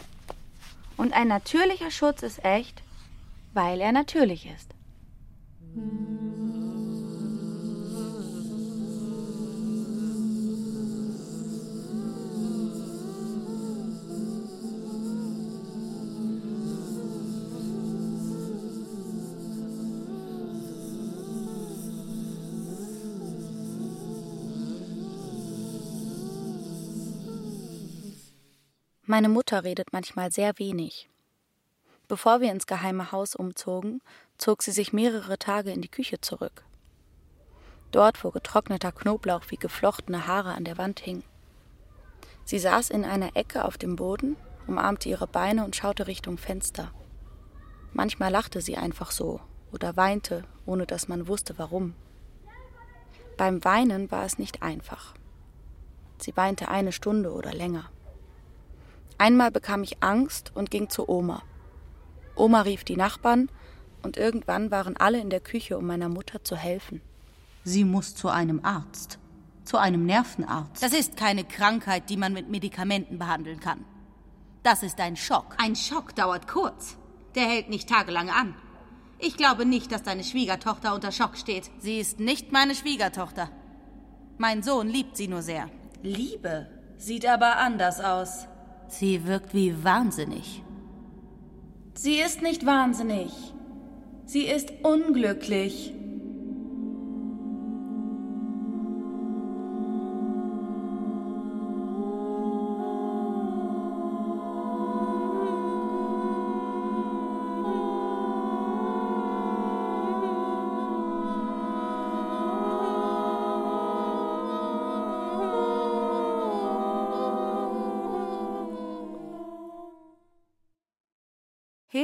Und 0.98 1.14
ein 1.14 1.28
natürlicher 1.28 1.90
Schutz 1.90 2.22
ist 2.22 2.44
echt, 2.44 2.82
weil 3.52 3.80
er 3.80 3.92
natürlich 3.92 4.46
ist. 4.46 4.74
Meine 29.06 29.28
Mutter 29.28 29.64
redet 29.64 29.92
manchmal 29.92 30.30
sehr 30.30 30.56
wenig 30.60 31.10
Bevor 32.10 32.40
wir 32.40 32.50
ins 32.50 32.66
geheime 32.66 33.12
Haus 33.12 33.36
umzogen, 33.36 34.02
zog 34.36 34.64
sie 34.64 34.72
sich 34.72 34.92
mehrere 34.92 35.38
Tage 35.38 35.70
in 35.70 35.80
die 35.80 35.88
Küche 35.88 36.20
zurück. 36.20 36.64
Dort, 37.92 38.24
wo 38.24 38.32
getrockneter 38.32 38.90
Knoblauch 38.90 39.44
wie 39.50 39.56
geflochtene 39.56 40.26
Haare 40.26 40.54
an 40.54 40.64
der 40.64 40.76
Wand 40.76 40.98
hing. 40.98 41.22
Sie 42.44 42.58
saß 42.58 42.90
in 42.90 43.04
einer 43.04 43.36
Ecke 43.36 43.64
auf 43.64 43.78
dem 43.78 43.94
Boden, 43.94 44.34
umarmte 44.66 45.08
ihre 45.08 45.28
Beine 45.28 45.64
und 45.64 45.76
schaute 45.76 46.08
Richtung 46.08 46.36
Fenster. 46.36 46.90
Manchmal 47.92 48.32
lachte 48.32 48.60
sie 48.60 48.76
einfach 48.76 49.12
so 49.12 49.40
oder 49.70 49.96
weinte, 49.96 50.42
ohne 50.66 50.86
dass 50.86 51.06
man 51.06 51.28
wusste 51.28 51.58
warum. 51.58 51.94
Beim 53.36 53.62
Weinen 53.62 54.10
war 54.10 54.24
es 54.24 54.36
nicht 54.36 54.64
einfach. 54.64 55.14
Sie 56.18 56.36
weinte 56.36 56.66
eine 56.66 56.90
Stunde 56.90 57.32
oder 57.32 57.54
länger. 57.54 57.88
Einmal 59.16 59.52
bekam 59.52 59.84
ich 59.84 60.02
Angst 60.02 60.50
und 60.56 60.72
ging 60.72 60.90
zu 60.90 61.08
Oma. 61.08 61.44
Oma 62.40 62.62
rief 62.62 62.84
die 62.84 62.96
Nachbarn 62.96 63.50
und 64.02 64.16
irgendwann 64.16 64.70
waren 64.70 64.96
alle 64.96 65.20
in 65.20 65.28
der 65.28 65.40
Küche, 65.40 65.76
um 65.76 65.86
meiner 65.86 66.08
Mutter 66.08 66.42
zu 66.42 66.56
helfen. 66.56 67.02
Sie 67.64 67.84
muss 67.84 68.14
zu 68.14 68.30
einem 68.30 68.64
Arzt. 68.64 69.18
Zu 69.64 69.76
einem 69.76 70.06
Nervenarzt. 70.06 70.82
Das 70.82 70.94
ist 70.94 71.18
keine 71.18 71.44
Krankheit, 71.44 72.08
die 72.08 72.16
man 72.16 72.32
mit 72.32 72.48
Medikamenten 72.48 73.18
behandeln 73.18 73.60
kann. 73.60 73.84
Das 74.62 74.82
ist 74.82 74.98
ein 75.00 75.16
Schock. 75.16 75.54
Ein 75.58 75.76
Schock 75.76 76.14
dauert 76.14 76.48
kurz. 76.48 76.96
Der 77.34 77.44
hält 77.44 77.68
nicht 77.68 77.88
tagelang 77.88 78.30
an. 78.30 78.54
Ich 79.18 79.36
glaube 79.36 79.66
nicht, 79.66 79.92
dass 79.92 80.02
deine 80.02 80.24
Schwiegertochter 80.24 80.94
unter 80.94 81.12
Schock 81.12 81.36
steht. 81.36 81.70
Sie 81.78 82.00
ist 82.00 82.20
nicht 82.20 82.52
meine 82.52 82.74
Schwiegertochter. 82.74 83.50
Mein 84.38 84.62
Sohn 84.62 84.88
liebt 84.88 85.18
sie 85.18 85.28
nur 85.28 85.42
sehr. 85.42 85.68
Liebe 86.02 86.66
sieht 86.96 87.26
aber 87.26 87.58
anders 87.58 88.00
aus. 88.00 88.46
Sie 88.88 89.26
wirkt 89.26 89.52
wie 89.52 89.84
wahnsinnig. 89.84 90.62
Sie 92.02 92.18
ist 92.18 92.40
nicht 92.40 92.64
wahnsinnig. 92.64 93.30
Sie 94.24 94.46
ist 94.46 94.72
unglücklich. 94.82 95.92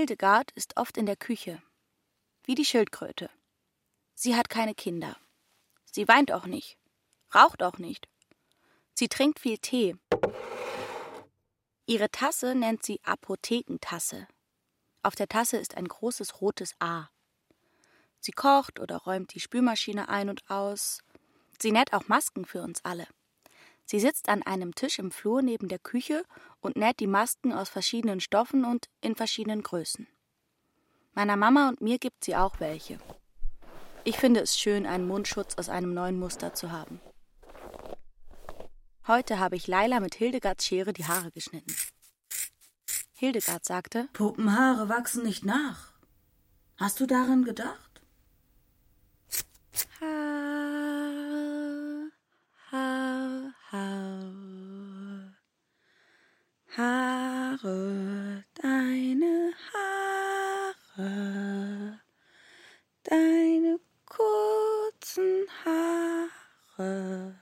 Hildegard 0.06 0.52
ist 0.52 0.76
oft 0.76 0.98
in 0.98 1.06
der 1.06 1.16
Küche, 1.16 1.60
wie 2.44 2.54
die 2.54 2.64
Schildkröte. 2.64 3.28
Sie 4.14 4.36
hat 4.36 4.48
keine 4.48 4.72
Kinder. 4.72 5.16
Sie 5.90 6.06
weint 6.06 6.30
auch 6.30 6.46
nicht, 6.46 6.78
raucht 7.34 7.60
auch 7.60 7.78
nicht. 7.78 8.08
Sie 8.94 9.08
trinkt 9.08 9.40
viel 9.40 9.58
Tee. 9.58 9.96
Ihre 11.86 12.08
Tasse 12.08 12.54
nennt 12.54 12.84
sie 12.84 13.00
Apothekentasse. 13.02 14.28
Auf 15.02 15.16
der 15.16 15.26
Tasse 15.26 15.56
ist 15.56 15.76
ein 15.76 15.88
großes 15.88 16.40
rotes 16.40 16.76
A. 16.78 17.08
Sie 18.20 18.30
kocht 18.30 18.78
oder 18.78 18.98
räumt 18.98 19.34
die 19.34 19.40
Spülmaschine 19.40 20.08
ein 20.08 20.30
und 20.30 20.48
aus. 20.48 21.02
Sie 21.60 21.72
näht 21.72 21.92
auch 21.92 22.06
Masken 22.06 22.44
für 22.44 22.62
uns 22.62 22.84
alle. 22.84 23.08
Sie 23.86 24.00
sitzt 24.00 24.28
an 24.28 24.42
einem 24.42 24.74
Tisch 24.74 24.98
im 24.98 25.10
Flur 25.10 25.42
neben 25.42 25.68
der 25.68 25.78
Küche 25.78 26.24
und 26.60 26.76
näht 26.76 27.00
die 27.00 27.06
Masken 27.06 27.52
aus 27.52 27.68
verschiedenen 27.68 28.20
Stoffen 28.20 28.64
und 28.64 28.88
in 29.00 29.14
verschiedenen 29.14 29.62
Größen. 29.62 30.06
Meiner 31.14 31.36
Mama 31.36 31.70
und 31.70 31.80
mir 31.80 31.98
gibt 31.98 32.24
sie 32.24 32.36
auch 32.36 32.60
welche. 32.60 32.98
Ich 34.04 34.18
finde 34.18 34.40
es 34.40 34.58
schön, 34.58 34.86
einen 34.86 35.06
Mundschutz 35.06 35.56
aus 35.56 35.68
einem 35.68 35.94
neuen 35.94 36.18
Muster 36.18 36.52
zu 36.52 36.70
haben. 36.70 37.00
Heute 39.06 39.38
habe 39.38 39.56
ich 39.56 39.66
Laila 39.66 40.00
mit 40.00 40.16
Hildegards 40.16 40.66
Schere 40.66 40.92
die 40.92 41.06
Haare 41.06 41.30
geschnitten. 41.30 41.74
Hildegard 43.14 43.64
sagte: 43.64 44.08
Puppenhaare 44.12 44.88
wachsen 44.88 45.22
nicht 45.22 45.44
nach. 45.44 45.92
Hast 46.76 47.00
du 47.00 47.06
daran 47.06 47.44
gedacht? 47.44 48.02
Ha, 50.00 50.06
ha, 52.72 53.54
ha. 56.76 57.55
Haare, 57.66 58.44
deine 58.54 59.52
Haare, 60.94 62.00
deine 63.02 63.80
kurzen 64.04 65.46
Haare 65.64 67.34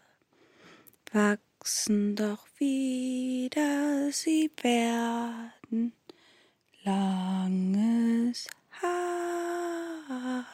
wachsen 1.12 2.16
doch 2.16 2.46
wieder, 2.56 4.10
sie 4.12 4.50
werden 4.62 5.92
langes 6.84 8.48
Haar, 8.80 10.46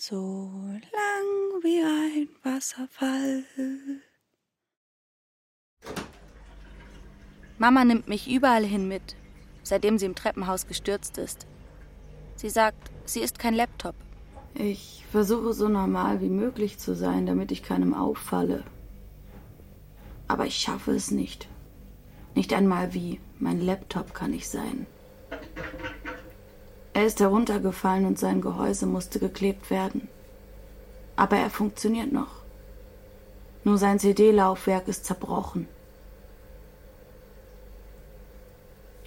so 0.00 0.50
lang 0.92 1.62
wie 1.62 1.80
ein 1.80 2.28
Wasserfall. 2.42 3.44
Mama 7.58 7.84
nimmt 7.84 8.08
mich 8.08 8.30
überall 8.30 8.64
hin 8.64 8.86
mit, 8.86 9.16
seitdem 9.62 9.98
sie 9.98 10.06
im 10.06 10.14
Treppenhaus 10.14 10.66
gestürzt 10.66 11.16
ist. 11.18 11.46
Sie 12.36 12.50
sagt, 12.50 12.90
sie 13.06 13.20
ist 13.20 13.38
kein 13.38 13.54
Laptop. 13.54 13.94
Ich 14.54 15.04
versuche 15.10 15.52
so 15.54 15.68
normal 15.68 16.20
wie 16.20 16.28
möglich 16.28 16.78
zu 16.78 16.94
sein, 16.94 17.26
damit 17.26 17.52
ich 17.52 17.62
keinem 17.62 17.94
auffalle. 17.94 18.64
Aber 20.28 20.46
ich 20.46 20.56
schaffe 20.56 20.92
es 20.92 21.10
nicht. 21.10 21.48
Nicht 22.34 22.52
einmal 22.52 22.92
wie 22.92 23.20
mein 23.38 23.60
Laptop 23.60 24.12
kann 24.12 24.34
ich 24.34 24.48
sein. 24.48 24.86
Er 26.92 27.06
ist 27.06 27.20
heruntergefallen 27.20 28.06
und 28.06 28.18
sein 28.18 28.40
Gehäuse 28.40 28.86
musste 28.86 29.18
geklebt 29.18 29.70
werden. 29.70 30.08
Aber 31.16 31.36
er 31.36 31.50
funktioniert 31.50 32.12
noch. 32.12 32.42
Nur 33.64 33.78
sein 33.78 33.98
CD-Laufwerk 33.98 34.88
ist 34.88 35.06
zerbrochen. 35.06 35.68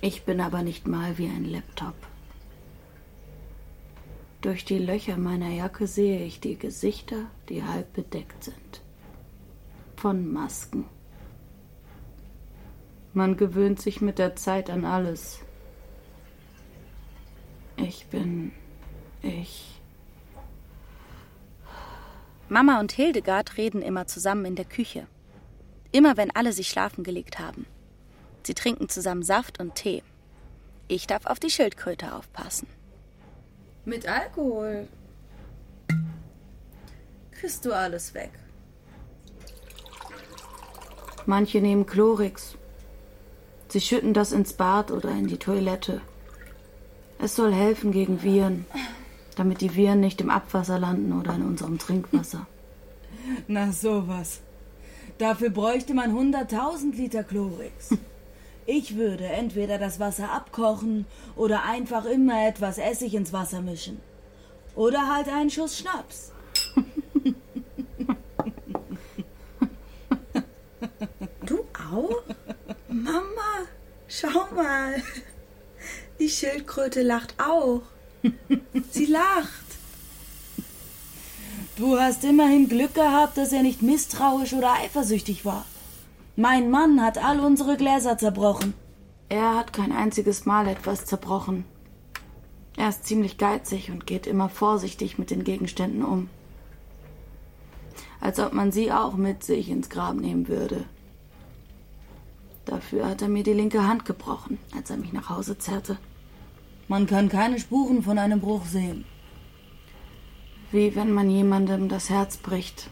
Ich 0.01 0.23
bin 0.23 0.39
aber 0.39 0.62
nicht 0.62 0.88
mal 0.88 1.17
wie 1.17 1.27
ein 1.27 1.45
Laptop. 1.45 1.95
Durch 4.41 4.63
die 4.63 4.79
Löcher 4.79 5.17
meiner 5.17 5.49
Jacke 5.49 5.88
sehe 5.88 6.23
ich 6.23 6.39
die 6.39 6.57
Gesichter, 6.57 7.25
die 7.49 7.63
halb 7.63 7.91
bedeckt 7.91 8.45
sind. 8.45 8.81
Von 9.97 10.31
Masken. 10.31 10.85
Man 13.13 13.35
gewöhnt 13.35 13.81
sich 13.81 13.99
mit 13.99 14.17
der 14.17 14.38
Zeit 14.38 14.69
an 14.69 14.85
alles. 14.85 15.41
Ich 17.75 18.05
bin 18.05 18.53
ich. 19.21 19.81
Mama 22.47 22.79
und 22.79 22.93
Hildegard 22.93 23.57
reden 23.57 23.81
immer 23.81 24.07
zusammen 24.07 24.45
in 24.45 24.55
der 24.55 24.65
Küche. 24.65 25.07
Immer 25.91 26.15
wenn 26.15 26.31
alle 26.31 26.53
sich 26.53 26.69
schlafen 26.69 27.03
gelegt 27.03 27.39
haben. 27.39 27.65
Sie 28.43 28.54
trinken 28.54 28.89
zusammen 28.89 29.23
Saft 29.23 29.60
und 29.60 29.75
Tee. 29.75 30.04
Ich 30.88 31.08
darf 31.08 31.25
auf 31.25 31.39
die 31.39 31.49
Schildkröte 31.49 32.13
aufpassen. 32.13 32.67
Mit 33.86 34.08
Alkohol 34.08 34.88
kriegst 37.32 37.65
du 37.65 37.73
alles 37.73 38.13
weg. 38.13 38.32
Manche 41.25 41.62
nehmen 41.62 41.86
Chlorix. 41.86 42.56
Sie 43.67 43.82
schütten 43.82 44.13
das 44.13 44.32
ins 44.32 44.54
Bad 44.54 44.91
oder 44.91 45.12
in 45.12 45.28
die 45.28 45.38
Toilette. 45.38 46.02
Es 47.19 47.36
soll 47.36 47.54
helfen 47.54 47.91
gegen 47.91 48.23
Viren, 48.23 48.65
damit 49.36 49.62
die 49.62 49.75
Viren 49.75 49.99
nicht 49.99 50.21
im 50.21 50.30
Abwasser 50.30 50.80
landen 50.80 51.13
oder 51.13 51.36
in 51.36 51.43
unserem 51.43 51.78
Trinkwasser. 51.78 52.47
Na 53.47 53.71
sowas. 53.71 54.39
Dafür 55.19 55.49
bräuchte 55.49 55.93
man 55.93 56.15
100.000 56.15 56.95
Liter 56.95 57.23
Chlorix. 57.23 57.89
Ich 58.71 58.95
würde 58.97 59.25
entweder 59.25 59.79
das 59.79 59.99
Wasser 59.99 60.32
abkochen 60.32 61.08
oder 61.36 61.63
einfach 61.63 62.05
immer 62.05 62.47
etwas 62.47 62.77
Essig 62.77 63.15
ins 63.15 63.34
Wasser 63.34 63.62
mischen. 63.62 63.99
Oder 64.75 65.12
halt 65.12 65.27
einen 65.27 65.49
Schuss 65.49 65.79
Schnaps. 65.79 66.32
Du 71.47 71.65
auch? 71.73 72.21
Mama, 72.89 73.65
schau 74.08 74.45
mal. 74.53 75.01
Die 76.19 76.29
Schildkröte 76.29 77.01
lacht 77.01 77.34
auch. 77.39 77.82
Sie 78.91 79.08
lacht. 79.08 79.65
Du 81.75 81.99
hast 81.99 82.23
immerhin 82.23 82.69
Glück 82.69 82.93
gehabt, 82.93 83.36
dass 83.36 83.51
er 83.51 83.63
nicht 83.63 83.82
misstrauisch 83.82 84.53
oder 84.53 84.73
eifersüchtig 84.73 85.43
war. 85.43 85.65
Mein 86.41 86.71
Mann 86.71 87.02
hat 87.02 87.17
all 87.17 87.41
unsere 87.41 87.75
Gläser 87.75 88.17
zerbrochen. 88.17 88.73
Er 89.28 89.58
hat 89.58 89.73
kein 89.73 89.91
einziges 89.91 90.45
Mal 90.45 90.69
etwas 90.69 91.06
zerbrochen. 91.06 91.65
Er 92.78 92.88
ist 92.88 93.06
ziemlich 93.06 93.38
geizig 93.38 93.91
und 93.91 94.08
geht 94.08 94.25
immer 94.25 94.47
vorsichtig 94.47 95.19
mit 95.19 95.32
den 95.32 95.43
Gegenständen 95.43 96.02
um. 96.02 96.30
Als 98.21 98.39
ob 98.39 98.54
man 98.54 98.71
sie 98.71 98.89
auch 98.89 99.15
mit 99.15 99.43
sich 99.43 99.67
ins 99.67 99.89
Grab 99.89 100.15
nehmen 100.15 100.47
würde. 100.47 100.86
Dafür 102.63 103.10
hat 103.10 103.21
er 103.21 103.28
mir 103.28 103.43
die 103.43 103.52
linke 103.52 103.86
Hand 103.86 104.06
gebrochen, 104.06 104.60
als 104.73 104.89
er 104.89 104.95
mich 104.95 105.12
nach 105.12 105.28
Hause 105.30 105.58
zerrte. 105.58 105.97
Man 106.88 107.06
kann 107.06 107.28
keine 107.28 107.60
Spuren 107.60 108.02
von 108.02 108.17
einem 108.17 108.39
Bruch 108.39 108.63
sehen. 108.63 109.04
Wie 110.71 110.95
wenn 110.95 111.12
man 111.12 111.30
jemandem 111.30 111.89
das 111.89 112.10
Herz 112.10 112.38
bricht. 112.38 112.89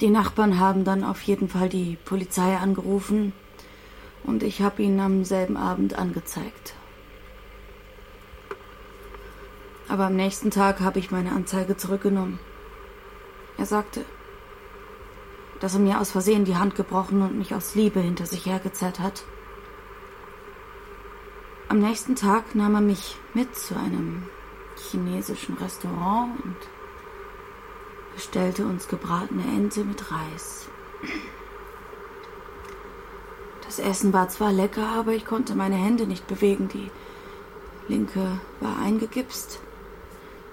Die 0.00 0.10
Nachbarn 0.10 0.60
haben 0.60 0.84
dann 0.84 1.02
auf 1.02 1.22
jeden 1.22 1.48
Fall 1.48 1.68
die 1.68 1.98
Polizei 2.04 2.56
angerufen 2.56 3.32
und 4.22 4.44
ich 4.44 4.62
habe 4.62 4.82
ihn 4.82 5.00
am 5.00 5.24
selben 5.24 5.56
Abend 5.56 5.98
angezeigt. 5.98 6.74
Aber 9.88 10.06
am 10.06 10.14
nächsten 10.14 10.50
Tag 10.50 10.80
habe 10.80 11.00
ich 11.00 11.10
meine 11.10 11.32
Anzeige 11.32 11.76
zurückgenommen. 11.76 12.38
Er 13.56 13.66
sagte, 13.66 14.04
dass 15.60 15.74
er 15.74 15.80
mir 15.80 16.00
aus 16.00 16.12
Versehen 16.12 16.44
die 16.44 16.56
Hand 16.56 16.76
gebrochen 16.76 17.22
und 17.22 17.36
mich 17.36 17.54
aus 17.54 17.74
Liebe 17.74 17.98
hinter 17.98 18.26
sich 18.26 18.46
hergezerrt 18.46 19.00
hat. 19.00 19.24
Am 21.68 21.80
nächsten 21.80 22.14
Tag 22.14 22.54
nahm 22.54 22.76
er 22.76 22.80
mich 22.80 23.16
mit 23.34 23.56
zu 23.56 23.74
einem 23.76 24.28
chinesischen 24.90 25.56
Restaurant 25.56 26.40
und 26.44 26.56
bestellte 28.18 28.66
uns 28.66 28.88
gebratene 28.88 29.44
Ente 29.44 29.84
mit 29.84 30.10
Reis. 30.10 30.66
Das 33.64 33.78
Essen 33.78 34.12
war 34.12 34.28
zwar 34.28 34.52
lecker, 34.52 34.88
aber 34.88 35.12
ich 35.12 35.24
konnte 35.24 35.54
meine 35.54 35.76
Hände 35.76 36.04
nicht 36.04 36.26
bewegen. 36.26 36.68
Die 36.68 36.90
linke 37.86 38.40
war 38.58 38.76
eingegipst, 38.80 39.60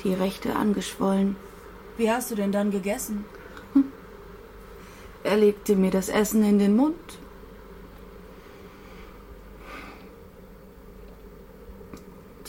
die 0.04 0.14
rechte 0.14 0.56
angeschwollen. 0.56 1.38
Wie 1.98 2.12
hast 2.12 2.30
du 2.30 2.36
denn 2.36 2.52
dann 2.52 2.70
gegessen? 2.70 3.26
Er 5.24 5.38
legte 5.38 5.76
mir 5.76 5.90
das 5.90 6.10
Essen 6.10 6.44
in 6.44 6.60
den 6.60 6.76
Mund. 6.76 7.18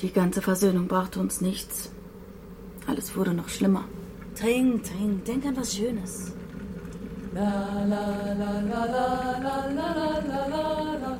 Die 0.02 0.12
ganze 0.12 0.42
Versöhnung 0.42 0.88
brachte 0.88 1.20
uns 1.20 1.40
nichts. 1.40 1.90
Alles 2.86 3.16
wurde 3.16 3.32
noch 3.32 3.48
schlimmer. 3.48 3.86
Trink, 4.36 4.84
trink, 4.84 5.24
denk 5.24 5.46
an 5.46 5.56
was 5.56 5.74
Schönes. 5.74 6.32
La 7.32 7.84
la 7.92 8.04
la 8.40 8.52
la 8.70 8.84
la 8.84 9.06
la 9.40 9.56
la 9.76 9.88
la 9.88 10.18
la 10.28 10.92
la 11.02 11.18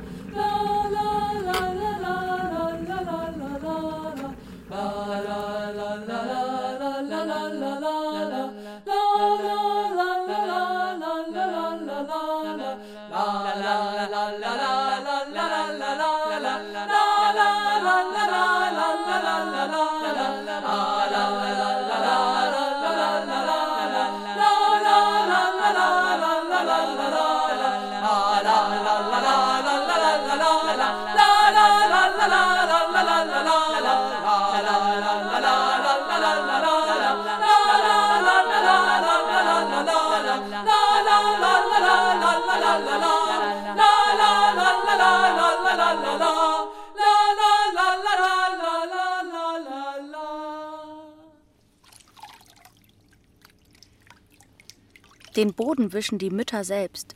Den 55.37 55.53
Boden 55.53 55.93
wischen 55.93 56.19
die 56.19 56.31
Mütter 56.31 56.65
selbst. 56.65 57.15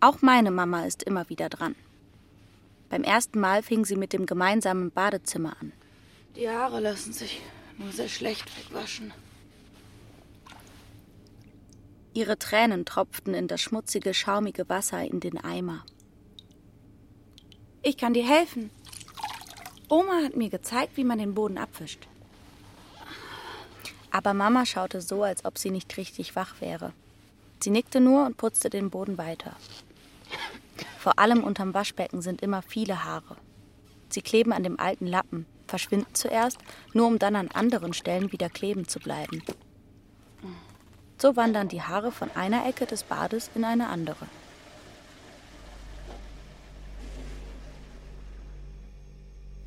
Auch 0.00 0.20
meine 0.20 0.50
Mama 0.50 0.84
ist 0.84 1.02
immer 1.02 1.30
wieder 1.30 1.48
dran. 1.48 1.74
Beim 2.90 3.02
ersten 3.02 3.40
Mal 3.40 3.62
fing 3.62 3.86
sie 3.86 3.96
mit 3.96 4.12
dem 4.12 4.26
gemeinsamen 4.26 4.90
Badezimmer 4.90 5.56
an. 5.60 5.72
Die 6.36 6.46
Haare 6.46 6.80
lassen 6.80 7.14
sich 7.14 7.40
nur 7.78 7.90
sehr 7.90 8.10
schlecht 8.10 8.44
wegwaschen. 8.58 9.14
Ihre 12.12 12.38
Tränen 12.38 12.84
tropften 12.84 13.32
in 13.32 13.48
das 13.48 13.62
schmutzige, 13.62 14.12
schaumige 14.12 14.68
Wasser 14.68 15.02
in 15.02 15.20
den 15.20 15.38
Eimer. 15.38 15.86
Ich 17.82 17.96
kann 17.96 18.12
dir 18.12 18.28
helfen. 18.28 18.68
Oma 19.88 20.22
hat 20.22 20.36
mir 20.36 20.50
gezeigt, 20.50 20.98
wie 20.98 21.04
man 21.04 21.18
den 21.18 21.34
Boden 21.34 21.56
abwischt. 21.56 22.06
Aber 24.10 24.34
Mama 24.34 24.66
schaute 24.66 25.00
so, 25.00 25.22
als 25.22 25.46
ob 25.46 25.56
sie 25.56 25.70
nicht 25.70 25.96
richtig 25.96 26.36
wach 26.36 26.60
wäre. 26.60 26.92
Sie 27.64 27.70
nickte 27.70 27.98
nur 27.98 28.26
und 28.26 28.36
putzte 28.36 28.68
den 28.68 28.90
Boden 28.90 29.16
weiter. 29.16 29.56
Vor 30.98 31.18
allem 31.18 31.42
unterm 31.42 31.72
Waschbecken 31.72 32.20
sind 32.20 32.42
immer 32.42 32.60
viele 32.60 33.04
Haare. 33.04 33.38
Sie 34.10 34.20
kleben 34.20 34.52
an 34.52 34.62
dem 34.62 34.78
alten 34.78 35.06
Lappen, 35.06 35.46
verschwinden 35.66 36.14
zuerst, 36.14 36.58
nur 36.92 37.06
um 37.06 37.18
dann 37.18 37.36
an 37.36 37.48
anderen 37.48 37.94
Stellen 37.94 38.32
wieder 38.32 38.50
kleben 38.50 38.86
zu 38.86 39.00
bleiben. 39.00 39.42
So 41.16 41.36
wandern 41.36 41.68
die 41.68 41.80
Haare 41.80 42.12
von 42.12 42.30
einer 42.32 42.68
Ecke 42.68 42.84
des 42.84 43.02
Bades 43.02 43.50
in 43.54 43.64
eine 43.64 43.88
andere. 43.88 44.26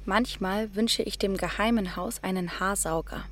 Manchmal 0.05 0.75
wünsche 0.75 1.01
ich 1.01 1.17
dem 1.17 1.35
geheimen 1.35 1.95
Haus 1.95 2.21
einen 2.23 2.59
Haarsauger. 2.59 3.23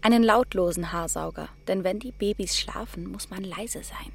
Einen 0.00 0.22
lautlosen 0.22 0.92
Haarsauger, 0.92 1.48
denn 1.66 1.82
wenn 1.82 1.98
die 1.98 2.12
Babys 2.12 2.56
schlafen, 2.56 3.10
muss 3.10 3.30
man 3.30 3.42
leise 3.42 3.82
sein. 3.82 4.12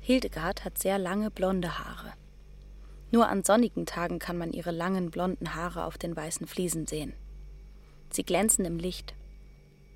Hildegard 0.00 0.64
hat 0.64 0.78
sehr 0.78 0.98
lange 0.98 1.30
blonde 1.30 1.78
Haare. 1.78 2.14
Nur 3.12 3.28
an 3.28 3.44
sonnigen 3.44 3.84
Tagen 3.84 4.18
kann 4.18 4.38
man 4.38 4.52
ihre 4.52 4.70
langen 4.70 5.10
blonden 5.10 5.54
Haare 5.54 5.84
auf 5.84 5.98
den 5.98 6.16
weißen 6.16 6.46
Fliesen 6.46 6.86
sehen. 6.86 7.12
Sie 8.10 8.22
glänzen 8.22 8.64
im 8.64 8.78
Licht. 8.78 9.14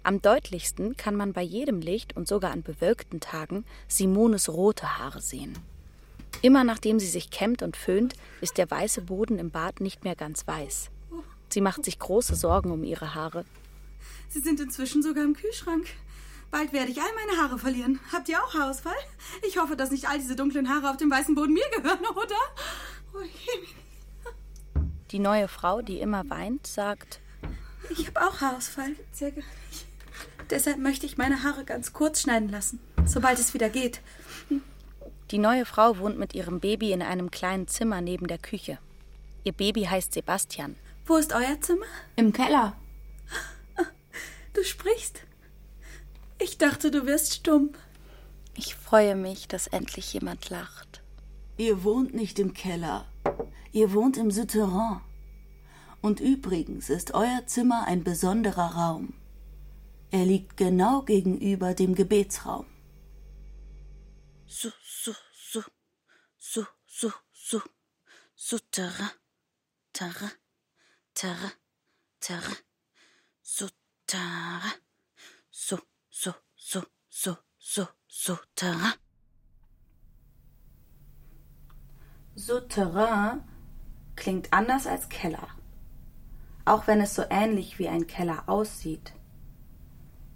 Am 0.02 0.20
deutlichsten 0.20 0.96
kann 0.98 1.16
man 1.16 1.32
bei 1.32 1.42
jedem 1.42 1.80
Licht 1.80 2.14
und 2.14 2.28
sogar 2.28 2.50
an 2.50 2.62
bewölkten 2.62 3.20
Tagen 3.20 3.64
Simones 3.88 4.50
rote 4.50 4.98
Haare 4.98 5.22
sehen. 5.22 5.56
Immer 6.42 6.64
nachdem 6.64 7.00
sie 7.00 7.08
sich 7.08 7.30
kämmt 7.30 7.62
und 7.62 7.78
föhnt, 7.78 8.14
ist 8.42 8.58
der 8.58 8.70
weiße 8.70 9.00
Boden 9.00 9.38
im 9.38 9.50
Bad 9.50 9.80
nicht 9.80 10.04
mehr 10.04 10.14
ganz 10.14 10.46
weiß. 10.46 10.90
Sie 11.48 11.62
macht 11.62 11.84
sich 11.86 11.98
große 11.98 12.34
Sorgen 12.34 12.70
um 12.70 12.84
ihre 12.84 13.14
Haare 13.14 13.46
Sie 14.34 14.40
sind 14.40 14.58
inzwischen 14.58 15.00
sogar 15.00 15.22
im 15.22 15.36
Kühlschrank. 15.36 15.86
Bald 16.50 16.72
werde 16.72 16.90
ich 16.90 17.00
all 17.00 17.08
meine 17.14 17.40
Haare 17.40 17.56
verlieren. 17.56 18.00
Habt 18.12 18.28
ihr 18.28 18.42
auch 18.42 18.52
Haarausfall? 18.52 18.92
Ich 19.46 19.58
hoffe, 19.58 19.76
dass 19.76 19.92
nicht 19.92 20.08
all 20.08 20.18
diese 20.18 20.34
dunklen 20.34 20.68
Haare 20.68 20.90
auf 20.90 20.96
dem 20.96 21.08
weißen 21.08 21.36
Boden 21.36 21.52
mir 21.52 21.70
gehören, 21.70 22.04
oder? 22.16 22.34
Oh, 23.14 23.22
die 25.12 25.20
neue 25.20 25.46
Frau, 25.46 25.82
die 25.82 26.00
immer 26.00 26.28
weint, 26.30 26.66
sagt: 26.66 27.20
Ich 27.90 28.08
habe 28.08 28.26
auch 28.26 28.40
Haarausfall. 28.40 28.96
Sehr 29.12 29.30
nicht. 29.30 29.46
Deshalb 30.50 30.78
möchte 30.78 31.06
ich 31.06 31.16
meine 31.16 31.44
Haare 31.44 31.64
ganz 31.64 31.92
kurz 31.92 32.22
schneiden 32.22 32.48
lassen, 32.48 32.80
sobald 33.04 33.38
es 33.38 33.54
wieder 33.54 33.68
geht. 33.68 34.00
Die 35.30 35.38
neue 35.38 35.64
Frau 35.64 35.98
wohnt 35.98 36.18
mit 36.18 36.34
ihrem 36.34 36.58
Baby 36.58 36.90
in 36.90 37.02
einem 37.02 37.30
kleinen 37.30 37.68
Zimmer 37.68 38.00
neben 38.00 38.26
der 38.26 38.38
Küche. 38.38 38.78
Ihr 39.44 39.52
Baby 39.52 39.84
heißt 39.84 40.12
Sebastian. 40.12 40.74
Wo 41.06 41.18
ist 41.18 41.32
euer 41.32 41.60
Zimmer? 41.60 41.86
Im 42.16 42.32
Keller. 42.32 42.76
Du 44.54 44.62
sprichst. 44.62 45.20
Ich 46.40 46.58
dachte, 46.58 46.92
du 46.92 47.06
wirst 47.06 47.34
stumm. 47.34 47.72
Ich 48.56 48.76
freue 48.76 49.16
mich, 49.16 49.48
dass 49.48 49.66
endlich 49.66 50.12
jemand 50.12 50.48
lacht. 50.48 51.02
Ihr 51.56 51.82
wohnt 51.82 52.14
nicht 52.14 52.38
im 52.38 52.54
Keller. 52.54 53.06
Ihr 53.72 53.92
wohnt 53.92 54.16
im 54.16 54.30
Souterrain. 54.30 55.00
Und 56.00 56.20
übrigens 56.20 56.88
ist 56.88 57.14
euer 57.14 57.46
Zimmer 57.46 57.86
ein 57.88 58.04
besonderer 58.04 58.76
Raum. 58.76 59.14
Er 60.12 60.24
liegt 60.24 60.56
genau 60.56 61.02
gegenüber 61.02 61.74
dem 61.74 61.96
Gebetsraum. 61.96 62.66
So, 64.46 64.70
so, 64.84 65.12
so, 65.32 65.62
so, 66.38 66.64
so, 66.86 67.12
so, 67.32 67.60
Souterrain, 68.36 69.10
terrain, 69.92 70.30
terrain, 71.14 71.52
terrain, 72.20 72.56
Souterrain. 73.42 73.83
Tara. 74.14 74.72
So, 75.50 75.78
so, 76.08 76.32
so, 76.54 76.82
so, 77.08 77.36
so, 77.58 77.88
Souterrain. 78.06 78.92
Souterrain 82.36 83.42
klingt 84.14 84.52
anders 84.52 84.86
als 84.86 85.08
Keller, 85.08 85.48
auch 86.64 86.86
wenn 86.86 87.00
es 87.00 87.14
so 87.14 87.24
ähnlich 87.28 87.78
wie 87.80 87.88
ein 87.88 88.06
Keller 88.06 88.44
aussieht. 88.48 89.12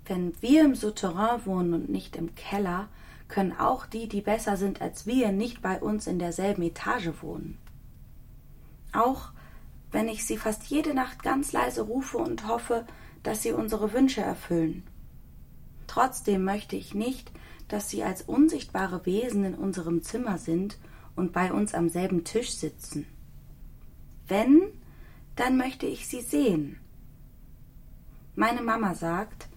Wenn 0.04 0.40
wir 0.42 0.64
im 0.64 0.74
Souterrain 0.74 1.46
wohnen 1.46 1.74
und 1.74 1.88
nicht 1.88 2.16
im 2.16 2.34
Keller, 2.34 2.88
können 3.28 3.52
auch 3.52 3.86
die, 3.86 4.08
die 4.08 4.22
besser 4.22 4.56
sind 4.56 4.80
als 4.80 5.06
wir, 5.06 5.30
nicht 5.30 5.62
bei 5.62 5.80
uns 5.80 6.06
in 6.08 6.18
derselben 6.18 6.62
Etage 6.62 7.10
wohnen. 7.20 7.58
Auch 8.92 9.32
wenn 9.92 10.08
ich 10.08 10.26
sie 10.26 10.36
fast 10.36 10.64
jede 10.64 10.94
Nacht 10.94 11.22
ganz 11.22 11.52
leise 11.52 11.82
rufe 11.82 12.18
und 12.18 12.48
hoffe, 12.48 12.86
dass 13.28 13.42
sie 13.42 13.52
unsere 13.52 13.92
Wünsche 13.92 14.22
erfüllen. 14.22 14.84
Trotzdem 15.86 16.44
möchte 16.44 16.76
ich 16.76 16.94
nicht, 16.94 17.30
dass 17.68 17.90
sie 17.90 18.02
als 18.02 18.22
unsichtbare 18.22 19.04
Wesen 19.04 19.44
in 19.44 19.54
unserem 19.54 20.02
Zimmer 20.02 20.38
sind 20.38 20.78
und 21.14 21.34
bei 21.34 21.52
uns 21.52 21.74
am 21.74 21.90
selben 21.90 22.24
Tisch 22.24 22.52
sitzen. 22.52 23.04
Wenn, 24.26 24.62
dann 25.36 25.58
möchte 25.58 25.84
ich 25.84 26.08
sie 26.08 26.22
sehen. 26.22 26.80
Meine 28.34 28.62
Mama 28.62 28.94
sagt, 28.94 29.50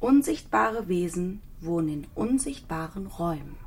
Unsichtbare 0.00 0.88
Wesen 0.88 1.42
wohnen 1.60 1.88
in 1.90 2.06
unsichtbaren 2.14 3.08
Räumen. 3.08 3.58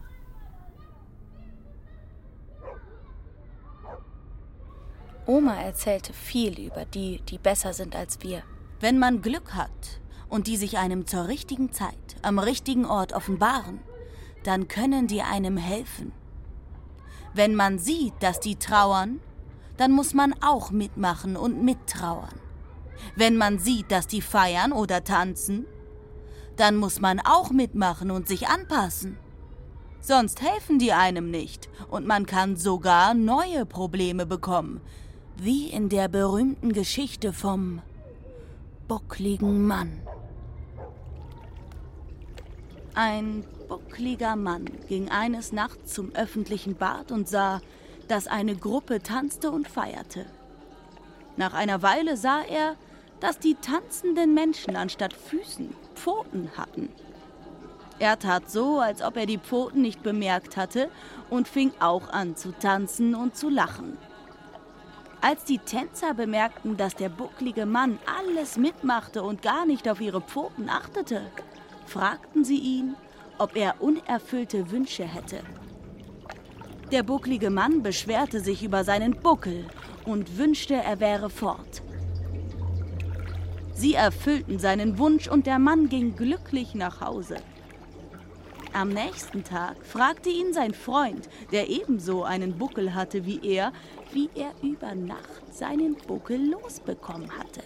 Oma 5.27 5.61
erzählte 5.61 6.13
viel 6.13 6.59
über 6.59 6.85
die, 6.85 7.21
die 7.29 7.37
besser 7.37 7.73
sind 7.73 7.95
als 7.95 8.23
wir. 8.23 8.41
Wenn 8.81 8.97
man 8.97 9.21
Glück 9.21 9.55
hat 9.55 9.99
und 10.29 10.47
die 10.47 10.55
sich 10.55 10.77
einem 10.77 11.05
zur 11.05 11.27
richtigen 11.27 11.73
Zeit 11.73 12.15
am 12.21 12.39
richtigen 12.39 12.85
Ort 12.85 13.11
offenbaren, 13.11 13.79
dann 14.43 14.69
können 14.69 15.07
die 15.07 15.21
einem 15.21 15.57
helfen. 15.57 16.13
Wenn 17.33 17.55
man 17.55 17.77
sieht, 17.77 18.13
dass 18.21 18.39
die 18.39 18.55
trauern, 18.55 19.19
dann 19.75 19.91
muss 19.91 20.13
man 20.13 20.33
auch 20.41 20.71
mitmachen 20.71 21.35
und 21.35 21.61
mittrauern. 21.61 22.39
Wenn 23.15 23.35
man 23.35 23.59
sieht, 23.59 23.91
dass 23.91 24.07
die 24.07 24.21
feiern 24.21 24.71
oder 24.71 25.03
tanzen, 25.03 25.65
dann 26.55 26.77
muss 26.77 27.01
man 27.01 27.19
auch 27.19 27.51
mitmachen 27.51 28.11
und 28.11 28.29
sich 28.29 28.47
anpassen. 28.47 29.17
Sonst 29.99 30.41
helfen 30.41 30.79
die 30.79 30.93
einem 30.93 31.29
nicht 31.31 31.69
und 31.89 32.07
man 32.07 32.25
kann 32.25 32.55
sogar 32.55 33.13
neue 33.13 33.65
Probleme 33.65 34.25
bekommen, 34.25 34.79
wie 35.35 35.67
in 35.67 35.89
der 35.89 36.07
berühmten 36.07 36.71
Geschichte 36.71 37.33
vom 37.33 37.81
buckligen 38.89 39.67
Mann. 39.67 40.02
Ein 42.95 43.45
buckliger 43.67 44.36
Mann 44.36 44.65
ging 44.88 45.10
eines 45.10 45.52
Nachts 45.52 45.93
zum 45.93 46.13
öffentlichen 46.15 46.75
Bad 46.75 47.12
und 47.12 47.30
sah, 47.30 47.62
dass 48.08 48.25
eine 48.25 48.56
Gruppe 48.56 49.04
tanzte 49.04 49.52
und 49.52 49.67
feierte. 49.67 50.25
Nach 51.38 51.54
einer 51.54 51.84
Weile 51.84 52.17
sah 52.17 52.41
er, 52.41 52.78
dass 53.19 53.38
die 53.38 53.54
tanzenden 53.54 54.34
Menschen 54.34 54.75
anstatt 54.75 55.13
Füßen 55.13 55.75
Pfoten 55.93 56.49
hatten. 56.58 56.89
Er 57.99 58.17
tat 58.17 58.49
so, 58.49 58.80
als 58.80 59.04
ob 59.04 59.17
er 59.17 59.28
die 59.28 59.38
Pfoten 59.38 59.84
nicht 59.84 60.02
bemerkt 60.02 60.58
hatte 60.58 60.89
und 61.30 61.47
fing 61.47 61.73
auch 61.80 62.10
an 62.10 62.36
zu 62.36 62.54
tanzen 62.54 63.13
und 63.13 63.36
zu 63.36 63.49
lachen. 63.49 63.99
Als 65.21 65.43
die 65.43 65.58
Tänzer 65.58 66.13
bemerkten, 66.13 66.77
dass 66.77 66.95
der 66.95 67.10
bucklige 67.10 67.65
Mann 67.65 67.99
alles 68.17 68.58
mitmachte 68.58 69.21
und 69.21 69.41
gar 69.41 69.65
nicht 69.65 69.89
auf 69.89 69.99
ihre 69.99 70.21
Pfoten 70.21 70.69
achtete, 70.69 71.21
fragten 71.86 72.45
sie 72.45 72.58
ihn, 72.58 72.95
ob 73.38 73.55
er 73.58 73.82
unerfüllte 73.82 74.71
Wünsche 74.71 75.03
hätte. 75.03 75.41
Der 76.91 77.03
bucklige 77.03 77.49
Mann 77.49 77.84
beschwerte 77.84 78.39
sich 78.39 78.63
über 78.63 78.84
seinen 78.84 79.19
Buckel 79.19 79.65
und 80.05 80.38
wünschte, 80.38 80.75
er 80.75 80.99
wäre 80.99 81.29
fort. 81.29 81.84
Sie 83.73 83.93
erfüllten 83.93 84.58
seinen 84.58 84.97
Wunsch 84.97 85.27
und 85.27 85.45
der 85.47 85.60
Mann 85.60 85.89
ging 85.89 86.15
glücklich 86.15 86.75
nach 86.75 87.01
Hause. 87.01 87.38
Am 88.73 88.89
nächsten 88.89 89.43
Tag 89.43 89.86
fragte 89.86 90.29
ihn 90.29 90.53
sein 90.53 90.73
Freund, 90.73 91.27
der 91.51 91.69
ebenso 91.69 92.23
einen 92.23 92.58
Buckel 92.58 92.93
hatte 92.93 93.25
wie 93.25 93.39
er, 93.41 93.73
wie 94.11 94.29
er 94.35 94.51
über 94.61 94.95
Nacht 94.95 95.53
seinen 95.53 95.95
Buckel 95.95 96.51
losbekommen 96.51 97.31
hatte. 97.37 97.61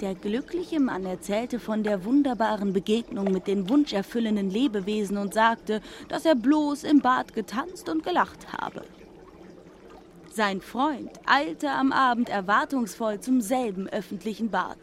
Der 0.00 0.14
glückliche 0.16 0.80
Mann 0.80 1.06
erzählte 1.06 1.60
von 1.60 1.84
der 1.84 2.04
wunderbaren 2.04 2.72
Begegnung 2.72 3.30
mit 3.30 3.46
den 3.46 3.68
wunscherfüllenden 3.68 4.50
Lebewesen 4.50 5.16
und 5.16 5.32
sagte, 5.32 5.80
dass 6.08 6.24
er 6.24 6.34
bloß 6.34 6.82
im 6.82 7.00
Bad 7.00 7.34
getanzt 7.34 7.88
und 7.88 8.02
gelacht 8.02 8.52
habe. 8.52 8.82
Sein 10.32 10.60
Freund 10.60 11.10
eilte 11.26 11.70
am 11.70 11.92
Abend 11.92 12.30
erwartungsvoll 12.30 13.20
zum 13.20 13.40
selben 13.40 13.86
öffentlichen 13.88 14.50
Bad. 14.50 14.78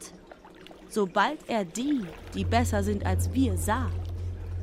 Sobald 0.88 1.39
er 1.47 1.65
die, 1.65 2.06
die 2.34 2.45
besser 2.45 2.84
sind 2.84 3.06
als 3.06 3.34
wir, 3.34 3.58
sah, 3.58 3.89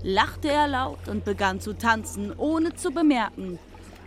lachte 0.03 0.49
er 0.49 0.69
laut 0.69 1.09
und 1.09 1.25
begann 1.25 1.61
zu 1.61 1.75
tanzen, 1.75 2.33
ohne 2.39 2.75
zu 2.75 2.93
bemerken, 2.93 3.59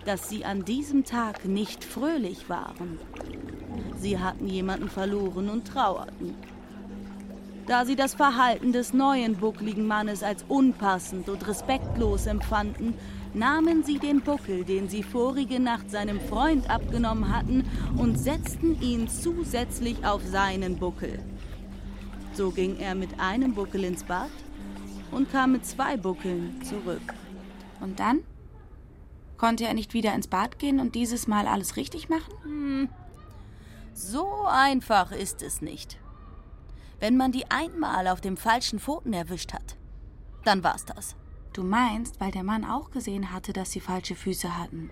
dass 0.10 0.28
sie 0.28 0.44
an 0.44 0.66
diesem 0.66 1.06
Tag 1.06 1.46
nicht 1.46 1.84
fröhlich 1.84 2.50
waren. 2.50 2.98
Sie 4.00 4.18
hatten 4.18 4.48
jemanden 4.48 4.90
verloren 4.90 5.52
und 5.52 5.68
trauerten. 5.68 6.34
Da 7.68 7.86
sie 7.86 7.96
das 7.96 8.16
Verhalten 8.16 8.72
des 8.72 8.92
neuen 8.92 9.36
buckligen 9.36 9.86
Mannes 9.86 10.24
als 10.24 10.44
unpassend 10.48 11.30
und 11.30 11.48
respektlos 11.48 12.26
empfanden, 12.26 12.96
nahmen 13.36 13.84
sie 13.84 14.00
den 14.00 14.22
Buckel, 14.22 14.64
den 14.64 14.90
sie 14.90 15.04
vorige 15.04 15.60
Nacht 15.60 15.92
seinem 15.92 16.20
Freund 16.20 16.72
abgenommen 16.72 17.32
hatten, 17.32 17.66
und 17.96 18.18
setzten 18.18 18.82
ihn 18.82 19.08
zusätzlich 19.10 20.04
auf 20.04 20.24
seinen 20.26 20.78
Buckel. 20.78 21.20
So 22.34 22.50
ging 22.50 22.78
er 22.80 22.96
mit 22.96 23.20
einem 23.20 23.54
Buckel 23.54 23.84
ins 23.84 24.04
Bad 24.04 24.32
und 25.12 25.32
kam 25.32 25.52
mit 25.52 25.68
zwei 25.68 25.98
Buckeln 25.98 26.60
zurück. 26.64 27.14
Und 27.80 28.00
dann? 28.00 28.22
Konnte 29.40 29.66
er 29.66 29.74
nicht 29.74 29.94
wieder 29.94 30.14
ins 30.14 30.28
Bad 30.28 30.60
gehen 30.60 30.82
und 30.82 30.96
dieses 30.96 31.26
Mal 31.26 31.48
alles 31.48 31.78
richtig 31.78 32.10
machen? 32.10 32.34
Hm. 32.44 32.90
So 33.94 34.46
einfach 34.46 35.12
ist 35.14 35.42
es 35.42 35.62
nicht. 35.62 35.98
Wenn 37.00 37.16
man 37.16 37.32
die 37.32 37.50
einmal 37.50 38.10
auf 38.10 38.20
dem 38.20 38.36
falschen 38.36 38.80
Pfoten 38.80 39.14
erwischt 39.14 39.54
hat, 39.54 39.78
dann 40.44 40.64
war's 40.64 40.84
das. 40.84 41.16
Du 41.54 41.64
meinst, 41.64 42.20
weil 42.20 42.32
der 42.32 42.44
Mann 42.44 42.66
auch 42.66 42.92
gesehen 42.92 43.32
hatte, 43.32 43.54
dass 43.54 43.72
sie 43.72 43.80
falsche 43.80 44.16
Füße 44.16 44.58
hatten? 44.58 44.92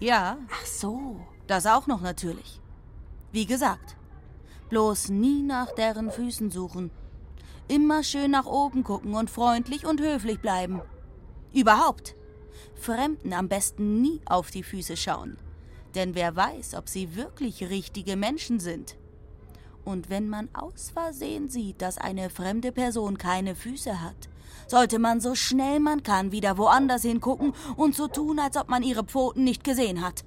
Ja. 0.00 0.38
Ach 0.52 0.66
so. 0.66 1.20
Das 1.46 1.66
auch 1.66 1.86
noch 1.86 2.00
natürlich. 2.00 2.60
Wie 3.30 3.46
gesagt, 3.46 3.96
bloß 4.70 5.10
nie 5.10 5.42
nach 5.42 5.72
deren 5.72 6.10
Füßen 6.10 6.50
suchen. 6.50 6.90
Immer 7.68 8.02
schön 8.02 8.32
nach 8.32 8.46
oben 8.46 8.82
gucken 8.82 9.14
und 9.14 9.30
freundlich 9.30 9.86
und 9.86 10.00
höflich 10.00 10.40
bleiben. 10.40 10.82
Überhaupt. 11.52 12.16
Fremden 12.74 13.32
am 13.32 13.48
besten 13.48 14.00
nie 14.00 14.20
auf 14.24 14.50
die 14.50 14.62
Füße 14.62 14.96
schauen. 14.96 15.36
Denn 15.94 16.14
wer 16.14 16.34
weiß, 16.34 16.74
ob 16.74 16.88
sie 16.88 17.16
wirklich 17.16 17.68
richtige 17.68 18.16
Menschen 18.16 18.60
sind. 18.60 18.96
Und 19.84 20.10
wenn 20.10 20.28
man 20.28 20.48
aus 20.54 20.90
Versehen 20.90 21.48
sieht, 21.48 21.82
dass 21.82 21.98
eine 21.98 22.30
fremde 22.30 22.72
Person 22.72 23.18
keine 23.18 23.54
Füße 23.54 24.00
hat, 24.00 24.28
sollte 24.66 24.98
man 24.98 25.20
so 25.20 25.34
schnell 25.34 25.80
man 25.80 26.02
kann 26.02 26.32
wieder 26.32 26.56
woanders 26.56 27.02
hingucken 27.02 27.52
und 27.76 27.94
so 27.94 28.08
tun, 28.08 28.38
als 28.38 28.56
ob 28.56 28.68
man 28.68 28.82
ihre 28.82 29.04
Pfoten 29.04 29.44
nicht 29.44 29.64
gesehen 29.64 30.02
hat. 30.02 30.24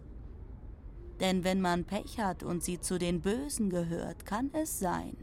Denn 1.20 1.44
wenn 1.44 1.62
man 1.62 1.86
Pech 1.86 2.20
hat 2.20 2.44
und 2.44 2.64
sie 2.64 2.80
zu 2.80 2.98
den 2.98 3.22
Bösen 3.22 3.70
gehört, 3.70 4.26
kann 4.26 4.50
es 4.54 4.80
sein, 4.80 5.16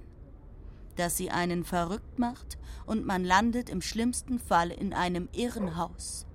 dass 0.97 1.17
sie 1.17 1.31
einen 1.31 1.65
verrückt 1.65 2.19
macht 2.19 2.59
und 2.87 3.05
man 3.05 3.25
landet 3.25 3.69
im 3.69 3.83
schlimmsten 3.83 4.39
Fall 4.39 4.71
in 4.71 4.95
einem 4.95 5.29
Irrenhaus. 5.33 6.27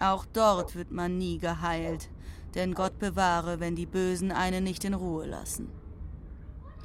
Auch 0.00 0.24
dort 0.26 0.74
wird 0.74 0.90
man 0.90 1.18
nie 1.18 1.38
geheilt, 1.38 2.10
denn 2.54 2.74
Gott 2.74 2.98
bewahre, 2.98 3.60
wenn 3.60 3.76
die 3.76 3.86
Bösen 3.86 4.32
einen 4.32 4.64
nicht 4.64 4.84
in 4.84 4.94
Ruhe 4.94 5.26
lassen. 5.26 5.70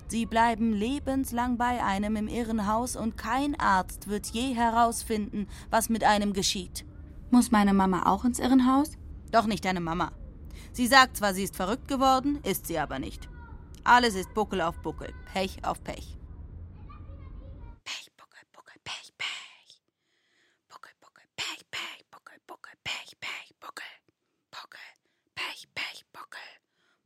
Sie 0.07 0.27
bleiben 0.27 0.71
lebenslang 0.71 1.57
bei 1.57 1.83
einem 1.83 2.15
im 2.15 2.27
Irrenhaus 2.27 2.95
und 2.95 3.17
kein 3.17 3.59
Arzt 3.59 4.07
wird 4.07 4.27
je 4.27 4.53
herausfinden, 4.53 5.47
was 5.71 5.89
mit 5.89 6.03
einem 6.03 6.33
geschieht. 6.33 6.85
Muss 7.31 7.49
meine 7.49 7.73
Mama 7.73 8.05
auch 8.05 8.23
ins 8.23 8.37
Irrenhaus? 8.39 8.91
Doch 9.31 9.47
nicht 9.47 9.65
deine 9.65 9.79
Mama. 9.81 10.11
Sie 10.73 10.85
sagt 10.85 11.17
zwar, 11.17 11.33
sie 11.33 11.43
ist 11.43 11.55
verrückt 11.55 11.87
geworden, 11.87 12.39
ist 12.43 12.67
sie 12.67 12.77
aber 12.77 12.99
nicht. 12.99 13.27
Alles 13.83 14.15
ist 14.15 14.33
Buckel 14.33 14.61
auf 14.61 14.77
Buckel, 14.81 15.13
Pech 15.33 15.63
auf 15.65 15.83
Pech. 15.83 16.17
Pech, 17.83 18.11
Buckel, 18.15 18.41
Buckel, 18.51 18.75
Pech, 18.83 19.11
Pech. 19.17 19.81
Buckel, 20.69 20.91
Buckel, 21.01 21.23
Pech, 21.35 21.65
Pech, 21.71 22.05
Buckel, 22.11 22.37
Buckel, 22.45 22.73
Pech, 22.83 23.19
Pech, 23.19 23.55
Buckel. 23.59 23.83
Buckel, 24.51 24.79
Pech, 25.33 25.67
Pech, 25.73 26.05
Buckel. 26.13 26.39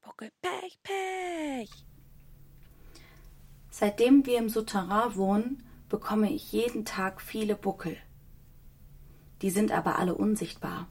Buckel, 0.02 0.32
Pech, 0.70 0.84
Pech. 0.84 1.86
Seitdem 3.72 4.26
wir 4.26 4.38
im 4.38 4.50
Souterrain 4.50 5.16
wohnen, 5.16 5.64
bekomme 5.88 6.32
ich 6.32 6.52
jeden 6.52 6.86
Tag 6.86 7.22
viele 7.22 7.56
Buckel. 7.56 7.98
Die 9.42 9.50
sind 9.50 9.72
aber 9.72 9.98
alle 9.98 10.14
unsichtbar. 10.14 10.88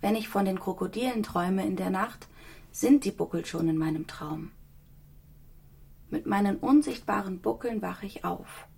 Wenn 0.00 0.14
ich 0.14 0.28
von 0.28 0.46
den 0.46 0.58
Krokodilen 0.58 1.22
träume 1.22 1.66
in 1.66 1.76
der 1.76 1.90
Nacht, 1.90 2.28
sind 2.70 3.04
die 3.04 3.10
Buckel 3.10 3.44
schon 3.44 3.68
in 3.68 3.76
meinem 3.76 4.06
Traum. 4.06 4.52
Mit 6.08 6.24
meinen 6.24 6.56
unsichtbaren 6.56 7.40
Buckeln 7.42 7.82
wache 7.82 8.06
ich 8.06 8.24
auf. 8.24 8.68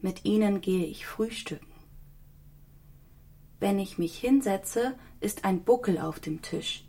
Mit 0.00 0.24
ihnen 0.24 0.60
gehe 0.60 0.86
ich 0.86 1.06
frühstücken. 1.06 1.72
Wenn 3.60 3.78
ich 3.78 3.98
mich 3.98 4.18
hinsetze, 4.18 4.98
ist 5.20 5.44
ein 5.44 5.62
Buckel 5.62 5.98
auf 5.98 6.18
dem 6.18 6.42
Tisch. 6.42 6.85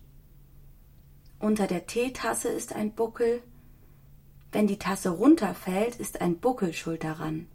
Unter 1.39 1.67
der 1.67 1.85
Teetasse 1.85 2.49
ist 2.49 2.73
ein 2.73 2.93
Buckel. 2.93 3.43
Wenn 4.51 4.65
die 4.65 4.79
Tasse 4.79 5.09
runterfällt, 5.09 5.95
ist 5.97 6.19
ein 6.21 6.39
Buckel 6.39 6.73
schuld 6.73 7.03
daran. 7.03 7.47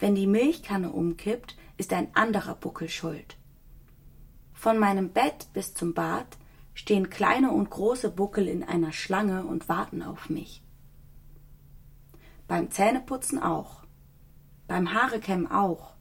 Wenn 0.00 0.14
die 0.14 0.26
Milchkanne 0.26 0.90
umkippt, 0.90 1.56
ist 1.76 1.92
ein 1.92 2.14
anderer 2.16 2.54
Buckel 2.54 2.88
schuld. 2.88 3.36
Von 4.54 4.78
meinem 4.78 5.10
Bett 5.10 5.48
bis 5.52 5.72
zum 5.74 5.94
Bad 5.94 6.26
stehen 6.74 7.10
kleine 7.10 7.52
und 7.52 7.70
große 7.70 8.10
Buckel 8.10 8.48
in 8.48 8.64
einer 8.64 8.92
Schlange 8.92 9.44
und 9.44 9.68
warten 9.68 10.02
auf 10.02 10.28
mich. 10.28 10.62
Beim 12.48 12.70
Zähneputzen 12.70 13.40
auch. 13.40 13.84
Beim 14.66 14.92
Haarekämmen 14.92 15.50
auch. 15.50 15.94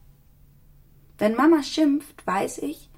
Wenn 1.19 1.36
Mama 1.36 1.62
schimpft, 1.62 2.25
weiß 2.25 2.60
ich, 2.60 2.89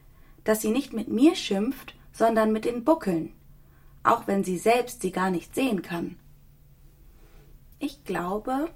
dass 0.44 0.62
sie 0.62 0.72
nicht 0.72 0.94
mit 0.94 1.10
mir 1.10 1.36
schimpft, 1.36 1.96
sondern 2.14 2.52
mit 2.54 2.66
den 2.66 2.84
Buckeln, 2.84 3.34
auch 4.04 4.28
wenn 4.28 4.44
sie 4.44 4.58
selbst 4.58 5.02
sie 5.02 5.12
gar 5.12 5.32
nicht 5.32 5.56
sehen 5.56 5.82
kann. 5.82 6.18
Ich 7.80 8.04
glaube, 8.04 8.70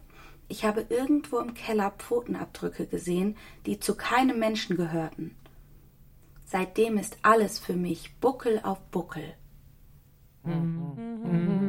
ich 0.47 0.65
habe 0.65 0.85
irgendwo 0.89 1.39
im 1.39 1.53
Keller 1.53 1.91
Pfotenabdrücke 1.91 2.87
gesehen, 2.87 3.37
die 3.65 3.79
zu 3.79 3.95
keinem 3.95 4.39
Menschen 4.39 4.77
gehörten. 4.77 5.35
Seitdem 6.43 6.97
ist 6.97 7.17
alles 7.23 7.57
für 7.59 7.75
mich 7.75 8.15
Buckel 8.19 8.59
auf 8.63 8.79
Buckel. 8.91 9.35
Der 10.43 11.64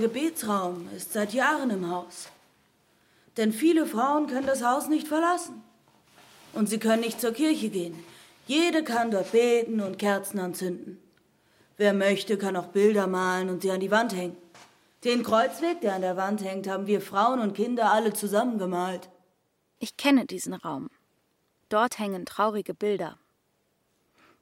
Gebetsraum 0.00 0.88
ist 0.96 1.12
seit 1.12 1.32
Jahren 1.32 1.70
im 1.70 1.90
Haus. 1.90 2.28
Denn 3.36 3.52
viele 3.52 3.86
Frauen 3.86 4.26
können 4.26 4.46
das 4.46 4.64
Haus 4.64 4.88
nicht 4.88 5.06
verlassen. 5.06 5.62
Und 6.52 6.68
sie 6.68 6.78
können 6.78 7.02
nicht 7.02 7.20
zur 7.20 7.32
Kirche 7.32 7.68
gehen. 7.68 8.02
Jede 8.46 8.82
kann 8.82 9.10
dort 9.10 9.32
beten 9.32 9.80
und 9.80 9.98
Kerzen 9.98 10.40
anzünden. 10.40 11.00
Wer 11.76 11.94
möchte, 11.94 12.36
kann 12.36 12.56
auch 12.56 12.66
Bilder 12.66 13.06
malen 13.06 13.48
und 13.48 13.62
sie 13.62 13.70
an 13.70 13.80
die 13.80 13.90
Wand 13.90 14.14
hängen. 14.14 14.36
Den 15.04 15.22
Kreuzweg, 15.22 15.80
der 15.80 15.94
an 15.94 16.02
der 16.02 16.16
Wand 16.16 16.44
hängt, 16.44 16.68
haben 16.68 16.86
wir 16.86 17.00
Frauen 17.00 17.40
und 17.40 17.54
Kinder 17.54 17.90
alle 17.90 18.12
zusammen 18.12 18.58
gemalt. 18.58 19.08
Ich 19.78 19.96
kenne 19.96 20.26
diesen 20.26 20.52
Raum. 20.52 20.90
Dort 21.70 21.98
hängen 21.98 22.26
traurige 22.26 22.74
Bilder. 22.74 23.16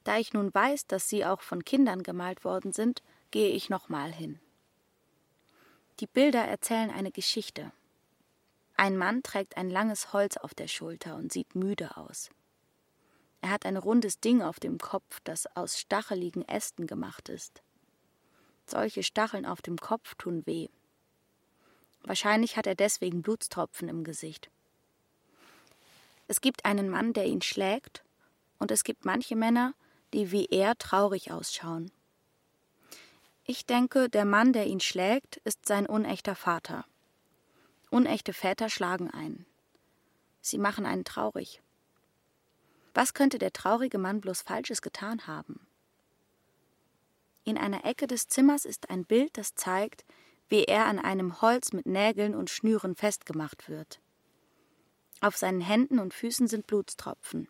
Da 0.02 0.18
ich 0.18 0.32
nun 0.32 0.52
weiß, 0.52 0.86
dass 0.86 1.08
sie 1.08 1.24
auch 1.24 1.42
von 1.42 1.64
Kindern 1.64 2.02
gemalt 2.02 2.44
worden 2.44 2.72
sind, 2.72 3.02
gehe 3.30 3.50
ich 3.50 3.68
nochmal 3.68 4.10
hin. 4.10 4.40
Die 6.00 6.06
Bilder 6.06 6.44
erzählen 6.44 6.90
eine 6.90 7.11
Geschichte. 7.11 7.72
Ein 8.76 8.96
Mann 8.96 9.24
trägt 9.24 9.56
ein 9.56 9.68
langes 9.68 10.12
Holz 10.12 10.37
auf 10.37 10.54
der 10.54 10.68
Schulter 10.68 11.16
und 11.16 11.32
sieht 11.32 11.56
müde 11.56 11.96
aus. 11.96 12.30
Er 13.40 13.50
hat 13.50 13.66
ein 13.66 13.76
rundes 13.76 14.20
Ding 14.20 14.40
auf 14.40 14.61
dem 14.61 14.78
Kopf, 14.78 15.18
das 15.24 15.46
aus 15.56 15.78
stacheligen 15.78 16.46
Ästen 16.46 16.87
gemacht 16.87 17.28
ist. 17.28 17.62
Solche 18.66 19.02
Stacheln 19.02 19.44
auf 19.44 19.61
dem 19.61 19.76
Kopf 19.76 20.14
tun 20.14 20.46
weh. 20.46 20.68
Wahrscheinlich 22.02 22.56
hat 22.56 22.68
er 22.68 22.76
deswegen 22.76 23.22
Blutstropfen 23.22 23.88
im 23.88 24.04
Gesicht. 24.04 24.50
Es 26.28 26.40
gibt 26.40 26.64
einen 26.64 26.88
Mann, 26.90 27.12
der 27.12 27.26
ihn 27.26 27.42
schlägt, 27.42 28.04
und 28.58 28.70
es 28.70 28.84
gibt 28.84 29.04
manche 29.04 29.34
Männer, 29.34 29.74
die 30.12 30.30
wie 30.30 30.46
er 30.46 30.76
traurig 30.78 31.32
ausschauen. 31.32 31.90
Ich 33.50 33.64
denke, 33.64 34.11
der 34.11 34.26
Mann, 34.26 34.52
der 34.52 34.66
ihn 34.66 34.78
schlägt, 34.78 35.38
ist 35.38 35.64
sein 35.64 35.87
unechter 35.87 36.34
Vater. 36.34 36.84
Unechte 37.88 38.34
Väter 38.34 38.68
schlagen 38.68 39.11
ein. 39.11 39.46
Sie 40.42 40.58
machen 40.58 40.84
einen 40.84 41.04
traurig. 41.04 41.62
Was 42.92 43.14
könnte 43.14 43.38
der 43.38 43.54
traurige 43.54 43.96
Mann 43.96 44.20
bloß 44.20 44.42
Falsches 44.42 44.82
getan 44.82 45.26
haben? 45.26 45.66
In 47.44 47.56
einer 47.56 47.87
Ecke 47.87 48.06
des 48.06 48.28
Zimmers 48.28 48.66
ist 48.66 48.90
ein 48.90 49.06
Bild, 49.06 49.38
das 49.38 49.54
zeigt, 49.54 50.04
wie 50.50 50.64
er 50.64 50.84
an 50.84 50.98
einem 50.98 51.40
Holz 51.40 51.72
mit 51.72 51.87
Nägeln 51.87 52.34
und 52.34 52.50
Schnüren 52.50 52.96
festgemacht 52.96 53.70
wird. 53.70 53.98
Auf 55.22 55.38
seinen 55.38 55.62
Händen 55.62 56.00
und 56.00 56.12
Füßen 56.12 56.48
sind 56.48 56.66
Blutstropfen. 56.66 57.48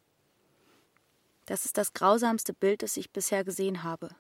Das 1.46 1.64
ist 1.64 1.76
das 1.76 1.92
grausamste 1.92 2.52
Bild, 2.52 2.84
das 2.84 2.96
ich 2.96 3.10
bisher 3.10 3.42
gesehen 3.42 3.82
habe. 3.82 4.14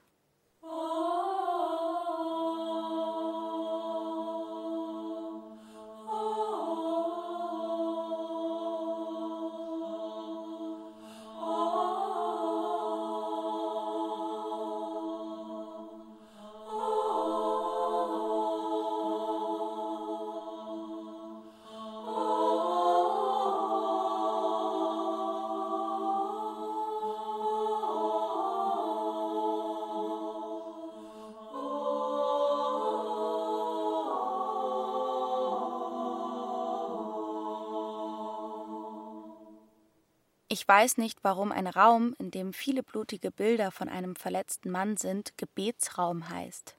Weiß 40.68 40.98
nicht, 40.98 41.18
warum 41.22 41.50
ein 41.50 41.66
Raum, 41.66 42.14
in 42.18 42.30
dem 42.30 42.52
viele 42.52 42.82
blutige 42.82 43.30
Bilder 43.30 43.70
von 43.70 43.88
einem 43.88 44.14
verletzten 44.14 44.70
Mann 44.70 44.96
sind, 44.96 45.36
Gebetsraum 45.38 46.28
heißt. 46.28 46.76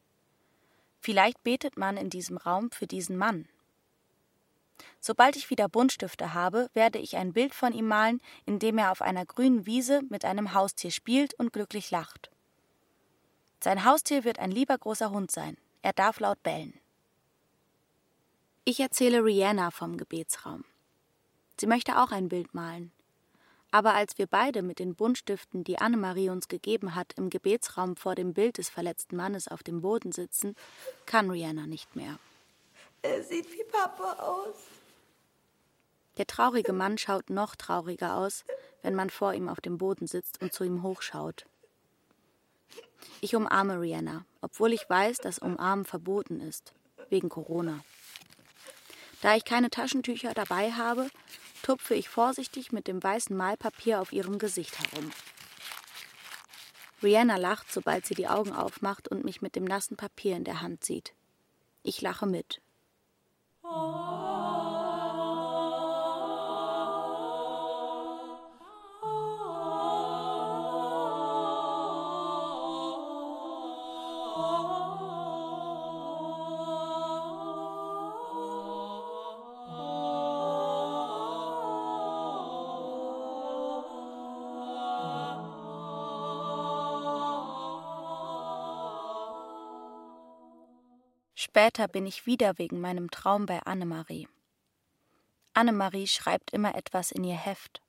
Vielleicht 1.00 1.44
betet 1.44 1.78
man 1.78 1.98
in 1.98 2.10
diesem 2.10 2.38
Raum 2.38 2.72
für 2.72 2.88
diesen 2.88 3.18
Mann. 3.18 3.48
Sobald 5.00 5.36
ich 5.36 5.50
wieder 5.50 5.68
Buntstifte 5.68 6.34
habe, 6.34 6.70
werde 6.74 7.00
ich 7.00 7.18
ein 7.18 7.34
Bild 7.34 7.54
von 7.54 7.74
ihm 7.74 7.88
malen, 7.88 8.22
in 8.46 8.60
dem 8.60 8.78
er 8.78 8.92
auf 8.92 9.02
einer 9.02 9.26
grünen 9.26 9.66
Wiese 9.66 10.02
mit 10.10 10.24
einem 10.26 10.54
Haustier 10.54 10.92
spielt 10.92 11.34
und 11.34 11.52
glücklich 11.52 11.90
lacht. 11.90 12.30
Sein 13.62 13.84
Haustier 13.84 14.24
wird 14.24 14.40
ein 14.40 14.52
lieber 14.52 14.78
großer 14.78 15.10
Hund 15.10 15.32
sein. 15.32 15.58
Er 15.82 15.94
darf 15.94 16.20
laut 16.20 16.42
bellen. 16.44 16.80
Ich 18.66 18.80
erzähle 18.80 19.24
Rihanna 19.24 19.72
vom 19.72 19.98
Gebetsraum. 19.98 20.64
Sie 21.60 21.68
möchte 21.68 21.98
auch 21.98 22.12
ein 22.12 22.30
Bild 22.30 22.54
malen. 22.54 22.92
Aber 23.72 23.93
als 23.93 24.17
wir 24.17 24.26
beide 24.26 24.61
mit 24.63 24.80
den 24.80 24.95
Buntstiften, 24.95 25.63
die 25.63 25.78
Annemarie 25.78 26.30
uns 26.30 26.47
gegeben 26.47 26.95
hat, 26.95 27.13
im 27.17 27.30
Gebetsraum 27.30 27.95
vor 27.95 28.15
dem 28.15 28.34
Bild 28.34 28.57
des 28.57 28.70
verletzten 28.70 29.15
Mannes 29.15 29.47
auf 29.47 29.61
dem 29.61 29.82
Boden 29.82 30.11
sitzen, 30.11 30.55
kann 31.05 31.30
Rihanna 31.30 31.67
nicht 31.67 31.95
mehr. 31.95 32.17
Er 33.01 33.24
sieht 33.24 33.51
wie 33.51 33.63
Papa 33.72 34.24
aus. 34.24 34.55
Der 36.17 36.28
traurige 36.28 36.74
Mann 36.74 36.97
schaut 36.97 37.30
noch 37.30 37.55
trauriger 37.55 38.15
aus, 38.15 38.43
wenn 38.82 38.95
man 38.95 39.09
vor 39.09 39.34
ihm 39.34 39.47
auf 39.47 39.61
dem 39.61 39.78
Boden 39.78 40.07
sitzt 40.07 40.41
und 40.41 40.51
zu 40.51 40.63
ihm 40.63 40.84
hochschaut. 40.84 41.45
Ich 43.22 43.36
umarme 43.36 43.80
Rihanna, 43.80 44.26
obwohl 44.41 44.74
ich 44.74 44.89
weiß, 44.89 45.17
dass 45.20 45.39
Umarmen 45.39 45.86
verboten 45.86 46.41
ist, 46.41 46.74
wegen 47.09 47.30
Corona. 47.30 47.80
Da 49.22 49.36
ich 49.36 49.45
keine 49.45 49.70
Taschentücher 49.70 50.34
dabei 50.34 50.72
habe, 50.72 51.09
tupfe 51.62 51.95
ich 51.95 52.10
vorsichtig 52.10 52.72
mit 52.72 52.88
dem 52.88 53.01
weißen 53.01 53.36
Malpapier 53.36 54.01
auf 54.01 54.12
ihrem 54.12 54.39
Gesicht 54.39 54.78
herum. 54.80 55.12
Rihanna 57.01 57.38
lacht, 57.38 57.72
sobald 57.72 58.05
sie 58.05 58.16
die 58.16 58.28
Augen 58.28 58.51
aufmacht 58.51 59.07
und 59.07 59.24
mich 59.24 59.41
mit 59.41 59.55
dem 59.55 59.64
nassen 59.64 59.95
Papier 59.95 60.36
in 60.36 60.43
der 60.43 60.62
Hand 60.62 60.84
sieht. 60.84 61.14
Ich 61.84 62.01
lache 62.01 62.26
mit. 62.26 62.62
Später 91.50 91.88
bin 91.88 92.06
ich 92.06 92.28
wieder 92.28 92.60
wegen 92.60 92.80
meinem 92.80 93.10
Traum 93.10 93.47
bei 93.47 93.60
Annemarie. 93.64 94.28
Annemarie 95.56 96.06
schreibt 96.06 96.52
immer 96.52 96.76
etwas 96.76 97.12
in 97.12 97.24
ihr 97.24 97.36
Heft. 97.36 97.82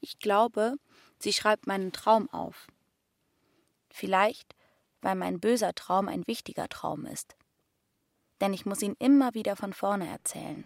Ich 0.00 0.18
glaube, 0.18 0.76
sie 1.18 1.34
schreibt 1.34 1.66
meinen 1.66 1.92
Traum 1.92 2.30
auf. 2.30 2.68
Vielleicht, 3.90 4.56
weil 5.02 5.16
mein 5.16 5.38
böser 5.38 5.74
Traum 5.74 6.08
ein 6.08 6.26
wichtiger 6.26 6.66
Traum 6.70 7.04
ist. 7.04 7.36
Denn 8.40 8.54
ich 8.54 8.64
muss 8.64 8.80
ihn 8.80 8.96
immer 8.98 9.34
wieder 9.34 9.54
von 9.54 9.74
vorne 9.74 10.08
erzählen. 10.08 10.64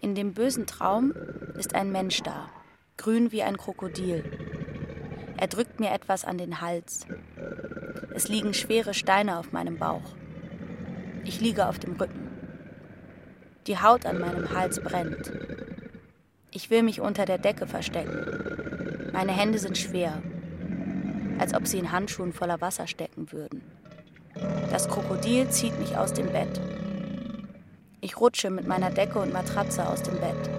In 0.00 0.16
dem 0.16 0.34
bösen 0.34 0.66
Traum 0.66 1.12
ist 1.56 1.76
ein 1.76 1.92
Mensch 1.92 2.20
da, 2.24 2.50
grün 2.96 3.30
wie 3.30 3.44
ein 3.44 3.56
Krokodil. 3.56 4.47
Er 5.40 5.46
drückt 5.46 5.78
mir 5.78 5.92
etwas 5.92 6.24
an 6.24 6.36
den 6.36 6.60
Hals. 6.60 7.06
Es 8.12 8.28
liegen 8.28 8.54
schwere 8.54 8.92
Steine 8.92 9.38
auf 9.38 9.52
meinem 9.52 9.78
Bauch. 9.78 10.02
Ich 11.24 11.40
liege 11.40 11.68
auf 11.68 11.78
dem 11.78 11.94
Rücken. 11.94 12.28
Die 13.68 13.78
Haut 13.78 14.04
an 14.04 14.18
meinem 14.18 14.52
Hals 14.52 14.80
brennt. 14.80 15.32
Ich 16.50 16.70
will 16.70 16.82
mich 16.82 17.00
unter 17.00 17.24
der 17.24 17.38
Decke 17.38 17.68
verstecken. 17.68 19.10
Meine 19.12 19.30
Hände 19.30 19.58
sind 19.60 19.78
schwer, 19.78 20.22
als 21.38 21.54
ob 21.54 21.68
sie 21.68 21.78
in 21.78 21.92
Handschuhen 21.92 22.32
voller 22.32 22.60
Wasser 22.60 22.88
stecken 22.88 23.30
würden. 23.30 23.62
Das 24.72 24.88
Krokodil 24.88 25.48
zieht 25.50 25.78
mich 25.78 25.96
aus 25.96 26.12
dem 26.12 26.32
Bett. 26.32 26.60
Ich 28.00 28.18
rutsche 28.18 28.50
mit 28.50 28.66
meiner 28.66 28.90
Decke 28.90 29.20
und 29.20 29.32
Matratze 29.32 29.88
aus 29.88 30.02
dem 30.02 30.18
Bett. 30.18 30.50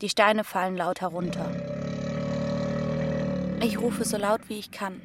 Die 0.00 0.08
Steine 0.08 0.42
fallen 0.42 0.76
laut 0.76 1.00
herunter. 1.00 1.75
Ich 3.60 3.80
rufe 3.80 4.04
so 4.04 4.16
laut 4.16 4.48
wie 4.48 4.58
ich 4.58 4.70
kann. 4.70 5.00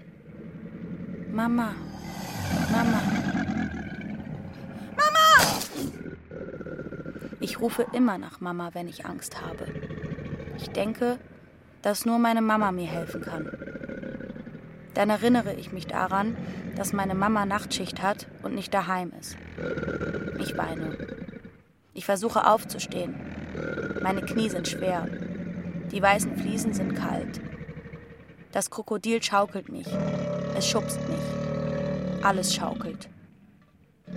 Mama, 1.32 1.74
Mama. 2.72 3.02
Mama! 4.98 5.58
Ich 7.40 7.60
rufe 7.60 7.86
immer 7.94 8.18
nach 8.18 8.42
Mama, 8.42 8.72
wenn 8.74 8.88
ich 8.88 9.06
Angst 9.06 9.42
habe. 9.42 9.66
Ich 10.58 10.70
denke, 10.70 11.18
dass 11.82 12.06
nur 12.06 12.20
meine 12.20 12.42
Mama 12.42 12.72
mir 12.72 12.88
helfen 12.88 13.22
kann. 13.22 13.50
Dann 14.94 15.10
erinnere 15.10 15.54
ich 15.54 15.72
mich 15.72 15.88
daran, 15.88 16.36
dass 16.76 16.94
meine 16.94 17.16
Mama 17.16 17.46
Nachtschicht 17.46 18.02
hat 18.02 18.28
und 18.44 18.54
nicht 18.54 18.74
daheim 18.74 19.14
ist. 19.20 19.38
Ich 20.40 20.58
weine. 20.58 20.98
Ich 21.94 22.06
versuche 22.06 22.46
aufzustehen. 22.46 23.16
Meine 24.02 24.22
Knie 24.22 24.50
sind 24.50 24.68
schwer. 24.68 25.08
Die 25.92 26.02
weißen 26.02 26.36
Fliesen 26.38 26.74
sind 26.74 26.96
kalt. 26.96 27.40
Das 28.52 28.70
Krokodil 28.70 29.24
schaukelt 29.24 29.70
mich. 29.70 29.88
Es 30.56 30.68
schubst 30.68 31.00
mich. 31.08 32.24
Alles 32.24 32.54
schaukelt. 32.54 33.08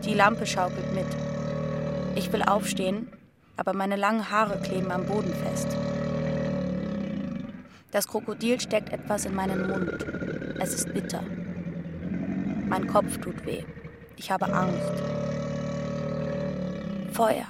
Die 0.04 0.14
Lampe 0.14 0.44
schaukelt 0.44 0.92
mit. 0.92 1.06
Ich 2.16 2.32
will 2.32 2.42
aufstehen, 2.42 3.12
aber 3.56 3.74
meine 3.74 3.94
langen 3.94 4.30
Haare 4.30 4.60
kleben 4.60 4.90
am 4.90 5.06
Boden 5.06 5.32
fest. 5.32 5.68
Das 7.92 8.08
Krokodil 8.08 8.60
steckt 8.60 8.92
etwas 8.92 9.24
in 9.24 9.36
meinen 9.36 9.68
Mund. 9.68 10.04
Es 10.58 10.74
ist 10.74 10.92
bitter. 10.92 11.22
Mein 12.68 12.88
Kopf 12.88 13.18
tut 13.18 13.46
weh. 13.46 13.62
Ich 14.16 14.32
habe 14.32 14.52
Angst. 14.52 14.92
Feuer. 17.12 17.46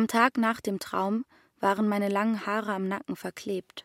Am 0.00 0.08
Tag 0.08 0.38
nach 0.38 0.62
dem 0.62 0.78
Traum 0.78 1.26
waren 1.58 1.86
meine 1.86 2.08
langen 2.08 2.46
Haare 2.46 2.72
am 2.72 2.88
Nacken 2.88 3.16
verklebt. 3.16 3.84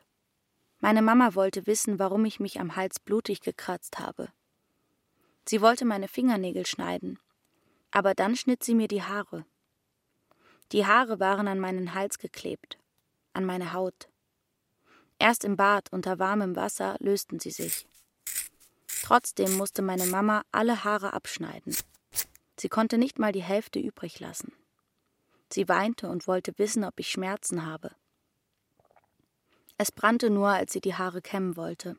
Meine 0.80 1.02
Mama 1.02 1.36
wollte 1.36 1.68
wissen, 1.68 2.00
warum 2.00 2.24
ich 2.24 2.40
mich 2.40 2.62
am 2.62 2.78
Hals 2.78 3.02
blutig 3.02 3.42
gekratzt 3.42 4.00
habe. 4.00 4.30
Sie 5.46 5.60
wollte 5.60 5.84
meine 5.84 6.08
Fingernägel 6.08 6.66
schneiden, 6.66 7.20
aber 7.92 8.14
dann 8.14 8.38
schnitt 8.38 8.64
sie 8.64 8.76
mir 8.76 8.88
die 8.88 9.04
Haare. 9.04 9.46
Die 10.72 10.86
Haare 10.86 11.20
waren 11.20 11.50
an 11.50 11.60
meinen 11.60 11.94
Hals 11.94 12.18
geklebt, 12.18 12.80
an 13.34 13.44
meine 13.44 13.74
Haut. 13.74 14.08
Erst 15.20 15.44
im 15.44 15.58
Bad 15.58 15.92
unter 15.92 16.18
warmem 16.18 16.56
Wasser 16.56 16.96
lösten 17.00 17.42
sie 17.42 17.52
sich. 17.52 17.90
Trotzdem 19.04 19.58
musste 19.58 19.82
meine 19.82 20.06
Mama 20.06 20.44
alle 20.54 20.86
Haare 20.86 21.12
abschneiden. 21.12 21.76
Sie 22.58 22.70
konnte 22.70 22.98
nicht 22.98 23.20
mal 23.20 23.34
die 23.34 23.44
Hälfte 23.44 23.80
übrig 23.80 24.22
lassen. 24.22 24.54
Sie 25.52 25.70
weinte 25.70 26.10
und 26.10 26.28
wollte 26.28 26.58
wissen, 26.58 26.84
ob 26.84 27.00
ich 27.00 27.10
Schmerzen 27.10 27.66
habe. 27.66 27.92
Es 29.78 29.92
brannte 29.92 30.30
nur, 30.30 30.50
als 30.50 30.74
sie 30.74 30.82
die 30.82 30.96
Haare 30.96 31.22
kämmen 31.22 31.58
wollte. 31.58 31.98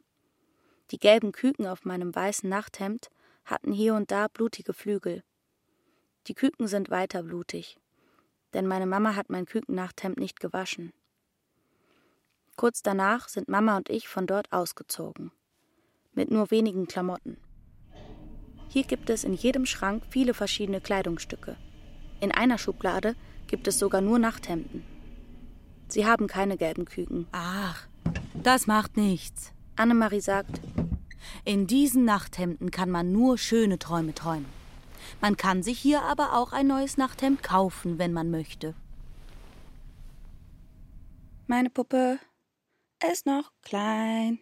Die 0.90 0.98
gelben 0.98 1.32
Küken 1.32 1.66
auf 1.66 1.84
meinem 1.84 2.14
weißen 2.14 2.48
Nachthemd 2.48 3.10
hatten 3.44 3.72
hier 3.72 3.94
und 3.94 4.10
da 4.10 4.28
blutige 4.28 4.72
Flügel. 4.72 5.22
Die 6.26 6.34
Küken 6.34 6.66
sind 6.66 6.90
weiter 6.90 7.22
blutig, 7.22 7.78
denn 8.54 8.66
meine 8.66 8.86
Mama 8.86 9.14
hat 9.14 9.30
mein 9.30 9.46
Kükennachthemd 9.46 10.18
nicht 10.18 10.40
gewaschen. 10.40 10.92
Kurz 12.56 12.82
danach 12.82 13.28
sind 13.28 13.48
Mama 13.48 13.76
und 13.76 13.90
ich 13.90 14.08
von 14.08 14.26
dort 14.26 14.50
ausgezogen, 14.52 15.30
mit 16.14 16.30
nur 16.30 16.50
wenigen 16.50 16.86
Klamotten. 16.86 17.36
Hier 18.68 18.84
gibt 18.84 19.10
es 19.10 19.24
in 19.24 19.34
jedem 19.34 19.66
Schrank 19.66 20.04
viele 20.08 20.34
verschiedene 20.34 20.80
Kleidungsstücke. 20.80 21.56
In 22.20 22.32
einer 22.32 22.58
Schublade 22.58 23.14
gibt 23.46 23.68
es 23.68 23.78
sogar 23.78 24.00
nur 24.00 24.18
Nachthemden. 24.18 24.84
Sie 25.88 26.06
haben 26.06 26.26
keine 26.26 26.56
gelben 26.56 26.84
Küken. 26.84 27.26
Ach, 27.32 27.86
das 28.42 28.66
macht 28.66 28.96
nichts. 28.96 29.52
Annemarie 29.76 30.20
sagt, 30.20 30.60
in 31.44 31.66
diesen 31.66 32.04
Nachthemden 32.04 32.70
kann 32.70 32.90
man 32.90 33.12
nur 33.12 33.38
schöne 33.38 33.78
Träume 33.78 34.14
träumen. 34.14 34.46
Man 35.20 35.36
kann 35.36 35.62
sich 35.62 35.78
hier 35.78 36.02
aber 36.02 36.36
auch 36.36 36.52
ein 36.52 36.66
neues 36.66 36.96
Nachthemd 36.96 37.42
kaufen, 37.42 37.98
wenn 37.98 38.12
man 38.12 38.30
möchte. 38.30 38.74
Meine 41.46 41.70
Puppe 41.70 42.18
ist 43.12 43.26
noch 43.26 43.52
klein. 43.62 44.40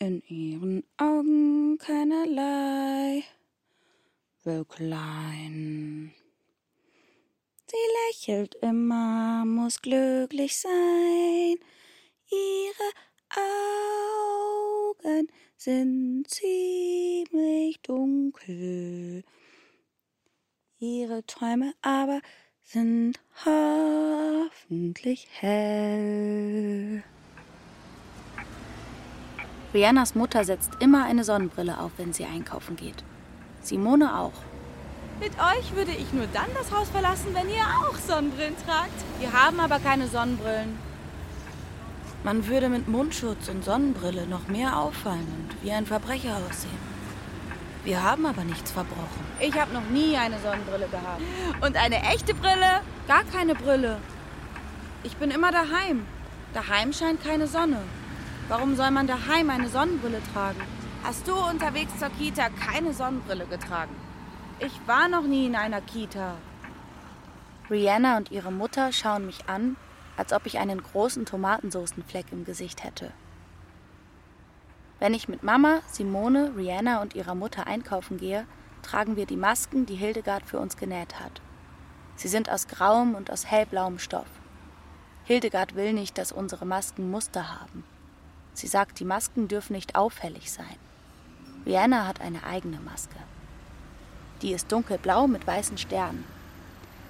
In 0.00 0.22
ihren 0.22 0.84
Augen 0.96 1.78
keinerlei 1.78 3.22
Wölklein. 4.44 6.12
Sie 7.70 7.76
lächelt 8.08 8.54
immer, 8.62 9.44
muss 9.44 9.82
glücklich 9.82 10.56
sein. 10.56 11.56
Ihre 12.30 12.92
Augen 14.96 15.28
sind 15.58 16.24
ziemlich 16.28 17.82
dunkel. 17.82 19.22
Ihre 20.78 21.26
Träume 21.26 21.74
aber 21.82 22.22
sind 22.62 23.20
hoffentlich 23.44 25.28
hell. 25.32 27.02
Rihannas 29.74 30.14
Mutter 30.14 30.44
setzt 30.44 30.70
immer 30.80 31.04
eine 31.04 31.24
Sonnenbrille 31.24 31.78
auf, 31.78 31.92
wenn 31.98 32.14
sie 32.14 32.24
einkaufen 32.24 32.76
geht. 32.76 33.04
Simone 33.60 34.18
auch. 34.18 34.47
Mit 35.20 35.32
euch 35.32 35.74
würde 35.74 35.90
ich 35.90 36.12
nur 36.12 36.28
dann 36.32 36.46
das 36.54 36.70
Haus 36.70 36.88
verlassen, 36.90 37.34
wenn 37.34 37.48
ihr 37.48 37.64
auch 37.82 37.96
Sonnenbrillen 37.96 38.54
tragt. 38.64 38.92
Wir 39.18 39.32
haben 39.32 39.58
aber 39.58 39.80
keine 39.80 40.06
Sonnenbrillen. 40.06 40.78
Man 42.22 42.46
würde 42.46 42.68
mit 42.68 42.86
Mundschutz 42.86 43.48
und 43.48 43.64
Sonnenbrille 43.64 44.26
noch 44.26 44.46
mehr 44.46 44.78
auffallen 44.78 45.26
und 45.50 45.62
wie 45.62 45.72
ein 45.72 45.86
Verbrecher 45.86 46.36
aussehen. 46.36 46.98
Wir 47.84 48.02
haben 48.02 48.26
aber 48.26 48.44
nichts 48.44 48.70
verbrochen. 48.70 49.24
Ich 49.40 49.58
habe 49.58 49.72
noch 49.72 49.88
nie 49.90 50.16
eine 50.16 50.38
Sonnenbrille 50.38 50.88
gehabt. 50.88 51.22
Und 51.62 51.76
eine 51.76 52.00
echte 52.12 52.34
Brille? 52.34 52.82
Gar 53.08 53.24
keine 53.24 53.54
Brille. 53.56 53.98
Ich 55.02 55.16
bin 55.16 55.30
immer 55.30 55.50
daheim. 55.50 56.06
Daheim 56.54 56.92
scheint 56.92 57.24
keine 57.24 57.46
Sonne. 57.46 57.80
Warum 58.48 58.76
soll 58.76 58.90
man 58.92 59.06
daheim 59.06 59.50
eine 59.50 59.68
Sonnenbrille 59.68 60.20
tragen? 60.32 60.60
Hast 61.02 61.26
du 61.26 61.34
unterwegs 61.34 61.98
zur 61.98 62.10
Kita 62.10 62.50
keine 62.50 62.92
Sonnenbrille 62.92 63.46
getragen? 63.46 63.94
Ich 64.60 64.72
war 64.88 65.08
noch 65.08 65.22
nie 65.22 65.46
in 65.46 65.54
einer 65.54 65.80
Kita. 65.80 66.34
Rihanna 67.70 68.16
und 68.16 68.32
ihre 68.32 68.50
Mutter 68.50 68.90
schauen 68.90 69.24
mich 69.24 69.48
an, 69.48 69.76
als 70.16 70.32
ob 70.32 70.46
ich 70.46 70.58
einen 70.58 70.82
großen 70.82 71.26
Tomatensoßenfleck 71.26 72.32
im 72.32 72.44
Gesicht 72.44 72.82
hätte. 72.82 73.12
Wenn 74.98 75.14
ich 75.14 75.28
mit 75.28 75.44
Mama, 75.44 75.78
Simone, 75.86 76.54
Rihanna 76.56 77.00
und 77.00 77.14
ihrer 77.14 77.36
Mutter 77.36 77.68
einkaufen 77.68 78.16
gehe, 78.16 78.46
tragen 78.82 79.14
wir 79.14 79.26
die 79.26 79.36
Masken, 79.36 79.86
die 79.86 79.94
Hildegard 79.94 80.44
für 80.44 80.58
uns 80.58 80.76
genäht 80.76 81.20
hat. 81.20 81.40
Sie 82.16 82.26
sind 82.26 82.50
aus 82.50 82.66
grauem 82.66 83.14
und 83.14 83.30
aus 83.30 83.46
hellblauem 83.46 84.00
Stoff. 84.00 84.26
Hildegard 85.22 85.76
will 85.76 85.92
nicht, 85.92 86.18
dass 86.18 86.32
unsere 86.32 86.66
Masken 86.66 87.12
Muster 87.12 87.60
haben. 87.60 87.84
Sie 88.54 88.66
sagt, 88.66 88.98
die 88.98 89.04
Masken 89.04 89.46
dürfen 89.46 89.74
nicht 89.74 89.94
auffällig 89.94 90.50
sein. 90.50 90.76
Rihanna 91.64 92.08
hat 92.08 92.20
eine 92.20 92.42
eigene 92.42 92.80
Maske. 92.80 93.18
Die 94.42 94.52
ist 94.52 94.70
dunkelblau 94.70 95.26
mit 95.26 95.46
weißen 95.46 95.78
Sternen. 95.78 96.24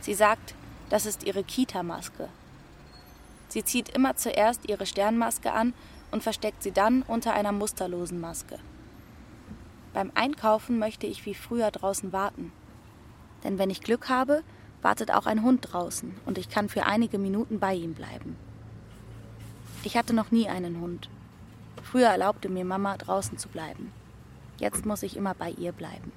Sie 0.01 0.15
sagt, 0.15 0.55
das 0.89 1.05
ist 1.05 1.25
ihre 1.25 1.45
Kita-Maske. 1.45 2.29
Sie 3.49 3.65
zieht 3.65 3.91
immer 3.91 4.17
zuerst 4.17 4.69
ihre 4.69 4.87
Sternmaske 4.87 5.53
an 5.53 5.75
und 6.11 6.23
versteckt 6.23 6.63
sie 6.63 6.73
dann 6.73 7.03
unter 7.03 7.35
einer 7.35 7.53
musterlosen 7.53 8.21
Maske. 8.21 8.59
Beim 9.93 10.13
Einkaufen 10.15 10.79
möchte 10.79 11.07
ich 11.07 11.27
wie 11.27 11.35
früher 11.35 11.71
draußen 11.71 12.13
warten. 12.13 12.53
Denn 13.45 13.59
wenn 13.59 13.71
ich 13.71 13.81
Glück 13.81 14.09
habe, 14.09 14.43
wartet 14.83 15.11
auch 15.11 15.27
ein 15.27 15.43
Hund 15.43 15.73
draußen 15.73 16.15
und 16.25 16.39
ich 16.39 16.49
kann 16.49 16.69
für 16.69 16.87
einige 16.87 17.19
Minuten 17.19 17.59
bei 17.59 17.75
ihm 17.75 17.95
bleiben. 17.95 18.37
Ich 19.85 19.97
hatte 19.97 20.15
noch 20.15 20.31
nie 20.31 20.49
einen 20.49 20.81
Hund. 20.81 21.09
Früher 21.83 22.09
erlaubte 22.09 22.49
mir 22.49 22.65
Mama 22.65 22.97
draußen 22.97 23.39
zu 23.39 23.49
bleiben. 23.49 23.93
Jetzt 24.59 24.85
muss 24.85 25.03
ich 25.03 25.17
immer 25.17 25.35
bei 25.35 25.51
ihr 25.51 25.73
bleiben. 25.73 26.13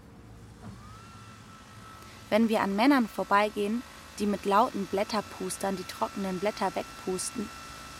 Wenn 2.31 2.47
wir 2.47 2.61
an 2.61 2.77
Männern 2.77 3.09
vorbeigehen, 3.09 3.83
die 4.17 4.25
mit 4.25 4.45
lauten 4.45 4.85
Blätterpustern 4.85 5.75
die 5.75 5.83
trockenen 5.83 6.39
Blätter 6.39 6.73
wegpusten, 6.73 7.49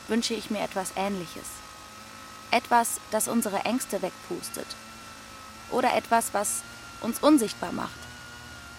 wünsche 0.07 0.33
ich 0.33 0.49
mir 0.49 0.61
etwas 0.61 0.93
Ähnliches. 0.95 1.49
Etwas, 2.49 3.01
das 3.11 3.27
unsere 3.27 3.65
Ängste 3.65 4.01
wegpustet. 4.01 4.65
Oder 5.69 5.97
etwas, 5.97 6.33
was 6.33 6.61
uns 7.01 7.19
unsichtbar 7.19 7.73
macht. 7.73 7.99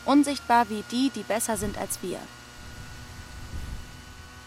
Unsichtbar 0.06 0.70
wie 0.70 0.84
die, 0.90 1.10
die 1.10 1.22
besser 1.22 1.58
sind 1.58 1.76
als 1.76 2.02
wir. 2.02 2.18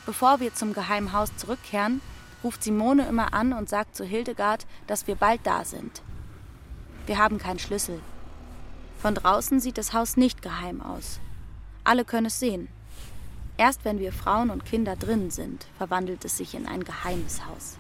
Bevor 0.08 0.40
wir 0.40 0.56
zum 0.56 0.74
Geheimen 0.74 1.14
Haus 1.14 1.30
zurückkehren, 1.38 2.02
ruft 2.44 2.64
Simone 2.64 3.08
immer 3.08 3.32
an 3.36 3.54
und 3.54 3.70
sagt 3.70 3.96
zu 3.96 4.06
Hildegard, 4.06 4.66
dass 4.88 5.06
wir 5.06 5.16
bald 5.16 5.42
da 5.44 5.66
sind. 5.66 6.02
Wir 7.06 7.20
haben 7.20 7.38
keinen 7.38 7.60
Schlüssel, 7.60 8.02
von 8.98 9.16
draußen 9.16 9.60
sieht 9.60 9.78
das 9.78 9.94
Haus 9.94 10.18
nicht 10.18 10.42
geheim 10.42 10.82
aus. 10.82 11.20
Alle 11.84 12.06
können 12.06 12.28
es 12.28 12.40
sehen. 12.40 12.68
Erst 13.58 13.86
wenn 13.86 14.00
wir 14.00 14.12
Frauen 14.12 14.50
und 14.50 14.66
Kinder 14.66 14.96
drin 14.96 15.32
sind, 15.32 15.66
verwandelt 15.78 16.26
es 16.26 16.38
sich 16.38 16.56
in 16.56 16.68
ein 16.68 16.84
geheimes 16.84 17.46
Haus. 17.46 17.78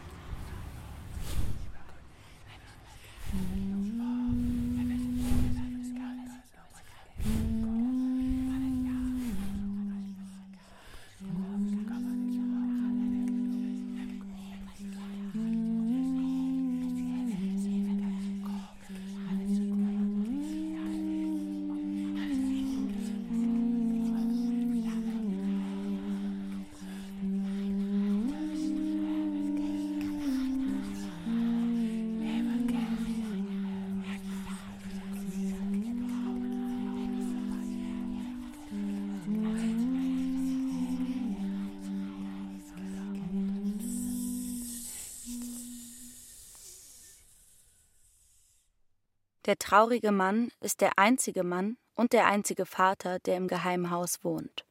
Der 49.46 49.60
traurige 49.60 50.12
Mann 50.12 50.52
ist 50.60 50.82
der 50.82 50.98
einzige 50.98 51.44
Mann 51.44 51.78
und 51.94 52.14
der 52.14 52.26
einzige 52.26 52.66
Vater, 52.66 53.20
der 53.20 53.38
im 53.38 53.48
geheimen 53.48 53.92
Haus 53.92 54.24
wohnt. 54.24 54.66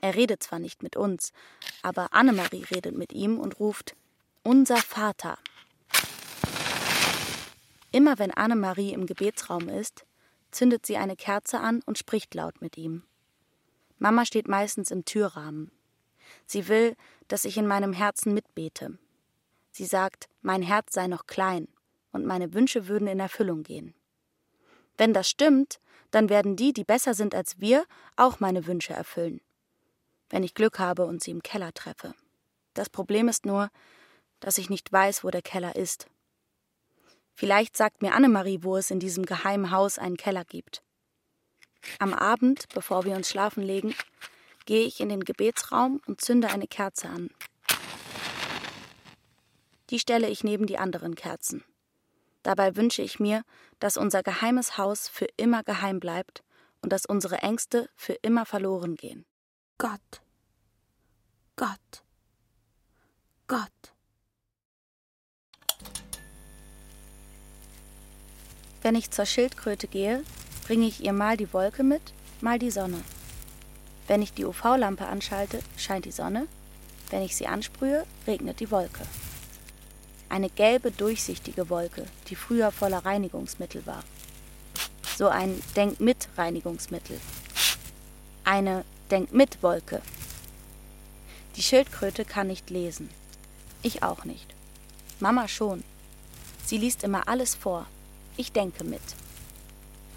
Er 0.00 0.14
redet 0.14 0.42
zwar 0.42 0.58
nicht 0.58 0.82
mit 0.82 0.96
uns, 0.96 1.32
aber 1.82 2.14
Annemarie 2.14 2.64
redet 2.70 2.96
mit 2.96 3.12
ihm 3.12 3.38
und 3.38 3.60
ruft 3.60 3.94
Unser 4.42 4.78
Vater. 4.78 5.38
Immer 7.92 8.18
wenn 8.18 8.30
Annemarie 8.30 8.94
im 8.94 9.04
Gebetsraum 9.04 9.68
ist, 9.68 10.06
zündet 10.50 10.86
sie 10.86 10.96
eine 10.96 11.14
Kerze 11.14 11.60
an 11.60 11.82
und 11.84 11.98
spricht 11.98 12.34
laut 12.34 12.62
mit 12.62 12.78
ihm. 12.78 13.02
Mama 13.98 14.24
steht 14.24 14.48
meistens 14.48 14.90
im 14.90 15.04
Türrahmen. 15.04 15.70
Sie 16.46 16.68
will, 16.68 16.96
dass 17.28 17.44
ich 17.44 17.58
in 17.58 17.66
meinem 17.66 17.92
Herzen 17.92 18.32
mitbete. 18.32 18.98
Sie 19.70 19.84
sagt, 19.84 20.30
mein 20.40 20.62
Herz 20.62 20.94
sei 20.94 21.06
noch 21.06 21.26
klein 21.26 21.68
und 22.12 22.26
meine 22.26 22.54
Wünsche 22.54 22.88
würden 22.88 23.08
in 23.08 23.20
Erfüllung 23.20 23.62
gehen. 23.62 23.94
Wenn 24.96 25.12
das 25.12 25.28
stimmt, 25.28 25.80
dann 26.10 26.28
werden 26.28 26.56
die, 26.56 26.72
die 26.72 26.84
besser 26.84 27.14
sind 27.14 27.34
als 27.34 27.58
wir, 27.58 27.84
auch 28.16 28.38
meine 28.38 28.66
Wünsche 28.66 28.92
erfüllen. 28.92 29.40
Wenn 30.28 30.44
ich 30.44 30.54
Glück 30.54 30.78
habe 30.78 31.06
und 31.06 31.22
sie 31.22 31.30
im 31.30 31.42
Keller 31.42 31.72
treffe. 31.72 32.14
Das 32.74 32.88
Problem 32.88 33.28
ist 33.28 33.44
nur, 33.44 33.70
dass 34.40 34.58
ich 34.58 34.70
nicht 34.70 34.92
weiß, 34.92 35.24
wo 35.24 35.30
der 35.30 35.42
Keller 35.42 35.76
ist. 35.76 36.06
Vielleicht 37.34 37.76
sagt 37.76 38.02
mir 38.02 38.14
Annemarie, 38.14 38.62
wo 38.62 38.76
es 38.76 38.90
in 38.90 39.00
diesem 39.00 39.24
geheimen 39.24 39.70
Haus 39.70 39.98
einen 39.98 40.16
Keller 40.16 40.44
gibt. 40.44 40.82
Am 41.98 42.14
Abend, 42.14 42.68
bevor 42.74 43.04
wir 43.04 43.16
uns 43.16 43.28
schlafen 43.28 43.62
legen, 43.62 43.94
gehe 44.66 44.84
ich 44.84 45.00
in 45.00 45.08
den 45.08 45.24
Gebetsraum 45.24 46.00
und 46.06 46.20
zünde 46.20 46.48
eine 46.48 46.66
Kerze 46.66 47.08
an. 47.08 47.30
Die 49.90 49.98
stelle 49.98 50.28
ich 50.28 50.44
neben 50.44 50.66
die 50.66 50.78
anderen 50.78 51.14
Kerzen. 51.14 51.64
Dabei 52.42 52.76
wünsche 52.76 53.02
ich 53.02 53.20
mir, 53.20 53.42
dass 53.78 53.96
unser 53.96 54.22
geheimes 54.22 54.76
Haus 54.78 55.08
für 55.08 55.26
immer 55.36 55.62
geheim 55.62 56.00
bleibt 56.00 56.42
und 56.80 56.92
dass 56.92 57.06
unsere 57.06 57.38
Ängste 57.38 57.88
für 57.94 58.14
immer 58.14 58.46
verloren 58.46 58.96
gehen. 58.96 59.24
Gott, 59.78 60.22
Gott, 61.56 62.02
Gott. 63.46 63.70
Wenn 68.82 68.96
ich 68.96 69.12
zur 69.12 69.26
Schildkröte 69.26 69.86
gehe, 69.86 70.24
bringe 70.66 70.86
ich 70.86 71.04
ihr 71.04 71.12
mal 71.12 71.36
die 71.36 71.52
Wolke 71.52 71.84
mit, 71.84 72.02
mal 72.40 72.58
die 72.58 72.72
Sonne. 72.72 73.02
Wenn 74.08 74.22
ich 74.22 74.32
die 74.32 74.44
UV-Lampe 74.44 75.06
anschalte, 75.06 75.60
scheint 75.76 76.04
die 76.04 76.10
Sonne, 76.10 76.48
wenn 77.10 77.22
ich 77.22 77.36
sie 77.36 77.46
ansprühe, 77.46 78.04
regnet 78.26 78.58
die 78.58 78.72
Wolke. 78.72 79.06
Eine 80.32 80.48
gelbe, 80.48 80.90
durchsichtige 80.90 81.68
Wolke, 81.68 82.06
die 82.28 82.36
früher 82.36 82.72
voller 82.72 83.04
Reinigungsmittel 83.04 83.84
war. 83.84 84.02
So 85.18 85.28
ein 85.28 85.62
Denk-mit-Reinigungsmittel. 85.76 87.20
Eine 88.42 88.86
Denk-mit-Wolke. 89.10 90.00
Die 91.56 91.62
Schildkröte 91.62 92.24
kann 92.24 92.46
nicht 92.46 92.70
lesen. 92.70 93.10
Ich 93.82 94.02
auch 94.02 94.24
nicht. 94.24 94.54
Mama 95.20 95.48
schon. 95.48 95.84
Sie 96.64 96.78
liest 96.78 97.04
immer 97.04 97.28
alles 97.28 97.54
vor. 97.54 97.84
Ich 98.38 98.52
denke 98.52 98.84
mit. 98.84 99.02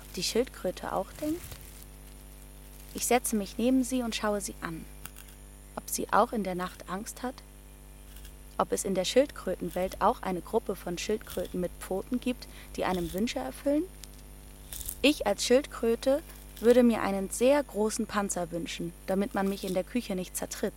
Ob 0.02 0.14
die 0.14 0.24
Schildkröte 0.24 0.94
auch 0.94 1.12
denkt? 1.20 1.42
Ich 2.94 3.06
setze 3.06 3.36
mich 3.36 3.58
neben 3.58 3.84
sie 3.84 4.02
und 4.02 4.16
schaue 4.16 4.40
sie 4.40 4.56
an. 4.62 4.86
Ob 5.76 5.90
sie 5.90 6.08
auch 6.14 6.32
in 6.32 6.46
der 6.46 6.56
Nacht 6.56 6.90
Angst 6.90 7.22
hat? 7.22 7.36
Ob 8.58 8.72
es 8.72 8.86
in 8.86 8.96
der 8.96 9.06
Schildkrötenwelt 9.06 10.02
auch 10.02 10.22
eine 10.22 10.42
Gruppe 10.42 10.76
von 10.76 10.98
Schildkröten 10.98 11.60
mit 11.60 11.72
Pfoten 11.80 12.20
gibt, 12.20 12.48
die 12.76 12.86
einem 12.86 13.14
Wünsche 13.14 13.40
erfüllen? 13.40 13.84
Ich 15.02 15.28
als 15.28 15.46
Schildkröte 15.46 16.22
würde 16.62 16.84
mir 16.84 17.02
einen 17.02 17.30
sehr 17.30 17.62
großen 17.62 18.08
Panzer 18.08 18.52
wünschen, 18.52 18.94
damit 19.08 19.36
man 19.36 19.50
mich 19.50 19.66
in 19.66 19.74
der 19.74 19.84
Küche 19.84 20.16
nicht 20.16 20.38
zertritt. 20.38 20.74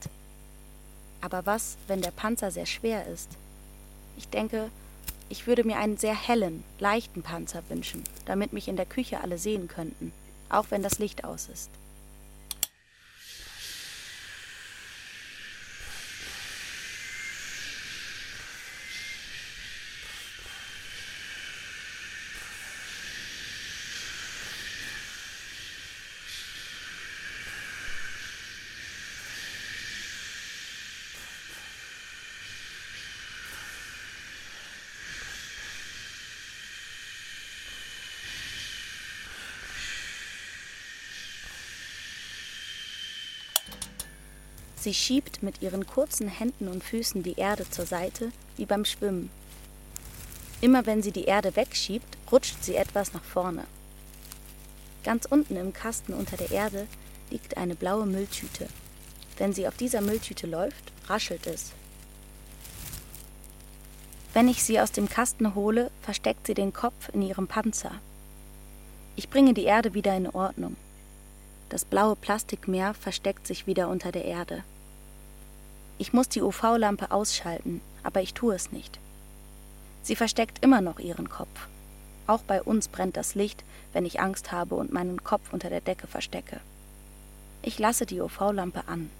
Aber 1.20 1.46
was, 1.46 1.76
wenn 1.86 2.02
der 2.02 2.10
Panzer 2.10 2.50
sehr 2.50 2.66
schwer 2.66 3.06
ist? 3.06 3.28
Ich 4.16 4.28
denke, 4.28 4.70
ich 5.28 5.46
würde 5.46 5.64
mir 5.64 5.78
einen 5.78 5.98
sehr 5.98 6.14
hellen, 6.14 6.64
leichten 6.80 7.22
Panzer 7.22 7.62
wünschen, 7.68 8.02
damit 8.26 8.52
mich 8.52 8.66
in 8.66 8.76
der 8.76 8.86
Küche 8.86 9.20
alle 9.20 9.38
sehen 9.38 9.68
könnten, 9.68 10.12
auch 10.48 10.66
wenn 10.70 10.82
das 10.82 10.98
Licht 10.98 11.24
aus 11.24 11.48
ist. 11.52 11.70
Sie 44.80 44.94
schiebt 44.94 45.42
mit 45.42 45.60
ihren 45.60 45.86
kurzen 45.86 46.28
Händen 46.28 46.68
und 46.68 46.84
Füßen 46.84 47.22
die 47.22 47.38
Erde 47.38 47.68
zur 47.68 47.86
Seite, 47.86 48.30
wie 48.56 48.66
beim 48.66 48.84
Schwimmen. 48.84 49.30
Immer 50.60 50.86
wenn 50.86 51.02
sie 51.02 51.12
die 51.12 51.24
Erde 51.24 51.56
wegschiebt, 51.56 52.16
rutscht 52.30 52.62
sie 52.62 52.76
etwas 52.76 53.12
nach 53.12 53.24
vorne. 53.24 53.64
Ganz 55.04 55.26
unten 55.26 55.56
im 55.56 55.72
Kasten 55.72 56.12
unter 56.14 56.36
der 56.36 56.50
Erde 56.50 56.86
liegt 57.30 57.56
eine 57.56 57.74
blaue 57.74 58.06
Mülltüte. 58.06 58.68
Wenn 59.36 59.52
sie 59.52 59.66
auf 59.68 59.76
dieser 59.76 60.00
Mülltüte 60.00 60.46
läuft, 60.46 60.92
raschelt 61.06 61.46
es. 61.46 61.72
Wenn 64.32 64.48
ich 64.48 64.62
sie 64.62 64.80
aus 64.80 64.92
dem 64.92 65.08
Kasten 65.08 65.54
hole, 65.54 65.90
versteckt 66.02 66.46
sie 66.46 66.54
den 66.54 66.72
Kopf 66.72 67.08
in 67.12 67.22
ihrem 67.22 67.46
Panzer. 67.46 67.92
Ich 69.16 69.28
bringe 69.28 69.54
die 69.54 69.64
Erde 69.64 69.94
wieder 69.94 70.16
in 70.16 70.28
Ordnung. 70.28 70.76
Das 71.68 71.84
blaue 71.84 72.16
Plastikmeer 72.16 72.94
versteckt 72.94 73.46
sich 73.46 73.66
wieder 73.66 73.88
unter 73.88 74.10
der 74.10 74.24
Erde. 74.24 74.62
Ich 75.98 76.12
muss 76.12 76.28
die 76.28 76.42
UV-Lampe 76.42 77.10
ausschalten, 77.10 77.80
aber 78.02 78.22
ich 78.22 78.32
tue 78.32 78.54
es 78.54 78.72
nicht. 78.72 78.98
Sie 80.02 80.16
versteckt 80.16 80.64
immer 80.64 80.80
noch 80.80 80.98
ihren 80.98 81.28
Kopf. 81.28 81.68
Auch 82.26 82.40
bei 82.40 82.62
uns 82.62 82.88
brennt 82.88 83.16
das 83.16 83.34
Licht, 83.34 83.64
wenn 83.92 84.06
ich 84.06 84.20
Angst 84.20 84.52
habe 84.52 84.76
und 84.76 84.92
meinen 84.92 85.24
Kopf 85.24 85.52
unter 85.52 85.68
der 85.70 85.80
Decke 85.80 86.06
verstecke. 86.06 86.60
Ich 87.62 87.78
lasse 87.78 88.06
die 88.06 88.20
UV-Lampe 88.20 88.84
an. 88.86 89.10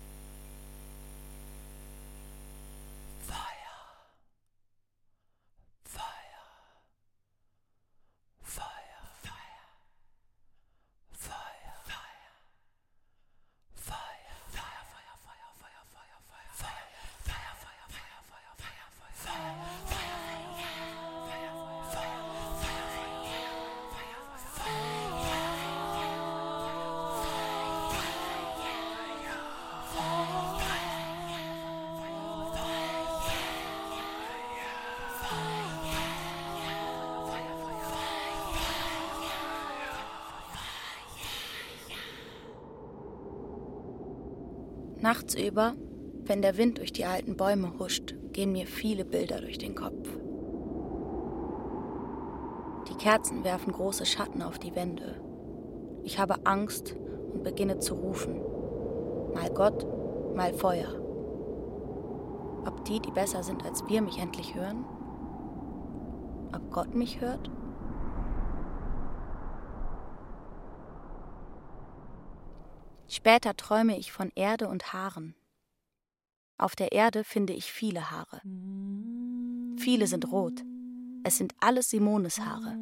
Nachts 45.29 45.43
wenn 46.24 46.41
der 46.41 46.57
Wind 46.57 46.79
durch 46.79 46.91
die 46.91 47.05
alten 47.05 47.37
Bäume 47.37 47.79
huscht, 47.79 48.14
gehen 48.33 48.53
mir 48.53 48.66
viele 48.66 49.05
Bilder 49.05 49.43
durch 49.43 49.59
den 49.59 49.74
Kopf. 49.74 50.09
Die 52.89 52.95
Kerzen 52.95 53.45
werfen 53.45 53.74
große 53.74 54.07
Schatten 54.07 54.41
auf 54.41 54.59
die 54.59 54.74
Wände. 54.74 55.20
Ich 56.03 56.18
habe 56.18 56.47
Angst 56.47 56.97
und 57.35 57.45
beginne 57.45 57.79
zu 57.79 57.95
rufen. 57.95 58.41
Mal 59.35 59.51
Gott, 59.51 59.87
mal 60.35 60.55
Feuer. 60.55 60.95
Ob 62.66 62.87
die, 62.87 63.01
die 63.01 63.11
besser 63.11 63.43
sind 63.43 63.66
als 63.66 63.87
wir, 63.87 64.01
mich 64.01 64.18
endlich 64.18 64.55
hören? 64.55 64.87
Ob 66.55 66.70
Gott 66.70 66.95
mich 66.95 67.20
hört? 67.20 67.51
Später 73.11 73.57
träume 73.57 73.99
ich 73.99 74.13
von 74.13 74.31
Erde 74.35 74.69
und 74.69 74.93
Haaren. 74.93 75.35
Auf 76.59 76.77
der 76.77 76.93
Erde 76.93 77.25
finde 77.25 77.55
ich 77.55 77.73
viele 77.73 78.11
Haare. 78.11 78.43
Viele 79.79 80.07
sind 80.07 80.31
rot. 80.31 80.63
Es 81.25 81.39
sind 81.39 81.55
alles 81.61 81.89
Simones 81.89 82.41
Haare. 82.41 82.77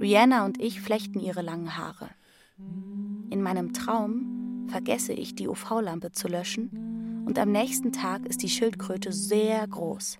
Rihanna 0.00 0.44
und 0.44 0.62
ich 0.62 0.80
flechten 0.80 1.18
ihre 1.18 1.42
langen 1.42 1.76
Haare. 1.76 2.10
In 3.30 3.42
meinem 3.42 3.72
Traum 3.72 4.66
vergesse 4.68 5.12
ich, 5.12 5.34
die 5.34 5.48
UV-Lampe 5.48 6.12
zu 6.12 6.28
löschen, 6.28 7.24
und 7.26 7.38
am 7.38 7.50
nächsten 7.50 7.90
Tag 7.90 8.26
ist 8.26 8.42
die 8.42 8.48
Schildkröte 8.48 9.12
sehr 9.12 9.66
groß. 9.66 10.18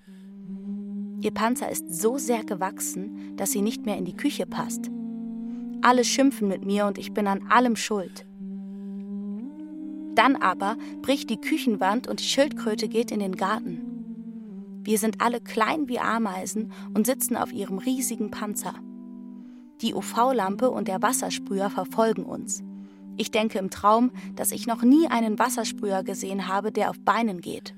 Ihr 1.21 1.31
Panzer 1.33 1.71
ist 1.71 1.95
so 1.95 2.19
sehr 2.19 2.45
gewachsen, 2.45 3.37
dass 3.37 3.53
sie 3.53 3.63
nicht 3.63 3.87
mehr 3.87 3.97
in 3.97 4.05
die 4.07 4.17
Küche 4.17 4.47
passt. 4.47 4.91
Alle 5.83 6.05
schimpfen 6.05 6.49
mit 6.49 6.65
mir 6.65 6.87
und 6.87 6.99
ich 6.99 7.13
bin 7.13 7.27
an 7.27 7.47
allem 7.51 7.77
schuld. 7.77 8.27
Dann 10.15 10.37
aber 10.37 10.77
bricht 11.03 11.31
die 11.31 11.41
Küchenwand 11.41 12.07
und 12.07 12.21
die 12.21 12.25
Schildkröte 12.25 12.89
geht 12.89 13.11
in 13.11 13.21
den 13.21 13.37
Garten. 13.37 14.81
Wir 14.85 14.99
sind 14.99 15.21
alle 15.21 15.41
klein 15.41 15.89
wie 15.89 15.99
Ameisen 15.99 16.73
und 16.93 17.07
sitzen 17.07 17.37
auf 17.37 17.53
ihrem 17.53 17.79
riesigen 17.79 18.31
Panzer. 18.31 18.75
Die 19.81 19.95
UV-Lampe 19.95 20.71
und 20.71 20.89
der 20.89 21.03
Wassersprüher 21.03 21.71
verfolgen 21.71 22.25
uns. 22.25 22.63
Ich 23.17 23.31
denke 23.31 23.59
im 23.59 23.71
Traum, 23.71 24.11
dass 24.37 24.53
ich 24.53 24.67
noch 24.67 24.83
nie 24.83 25.07
einen 25.09 25.39
Wassersprüher 25.39 26.03
gesehen 26.03 26.49
habe, 26.49 26.71
der 26.71 26.91
auf 26.91 27.01
Beinen 27.01 27.41
geht. 27.41 27.75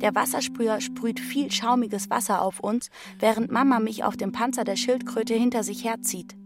Der 0.00 0.14
Wassersprüher 0.14 0.80
sprüht 0.80 1.20
viel 1.20 1.50
schaumiges 1.50 2.10
Wasser 2.10 2.42
auf 2.42 2.60
uns, 2.60 2.90
während 3.18 3.50
Mama 3.50 3.80
mich 3.80 4.02
auf 4.02 4.16
dem 4.16 4.32
Panzer 4.32 4.64
der 4.64 4.76
Schildkröte 4.76 5.34
hinter 5.34 5.62
sich 5.62 5.84
herzieht. 5.84 6.36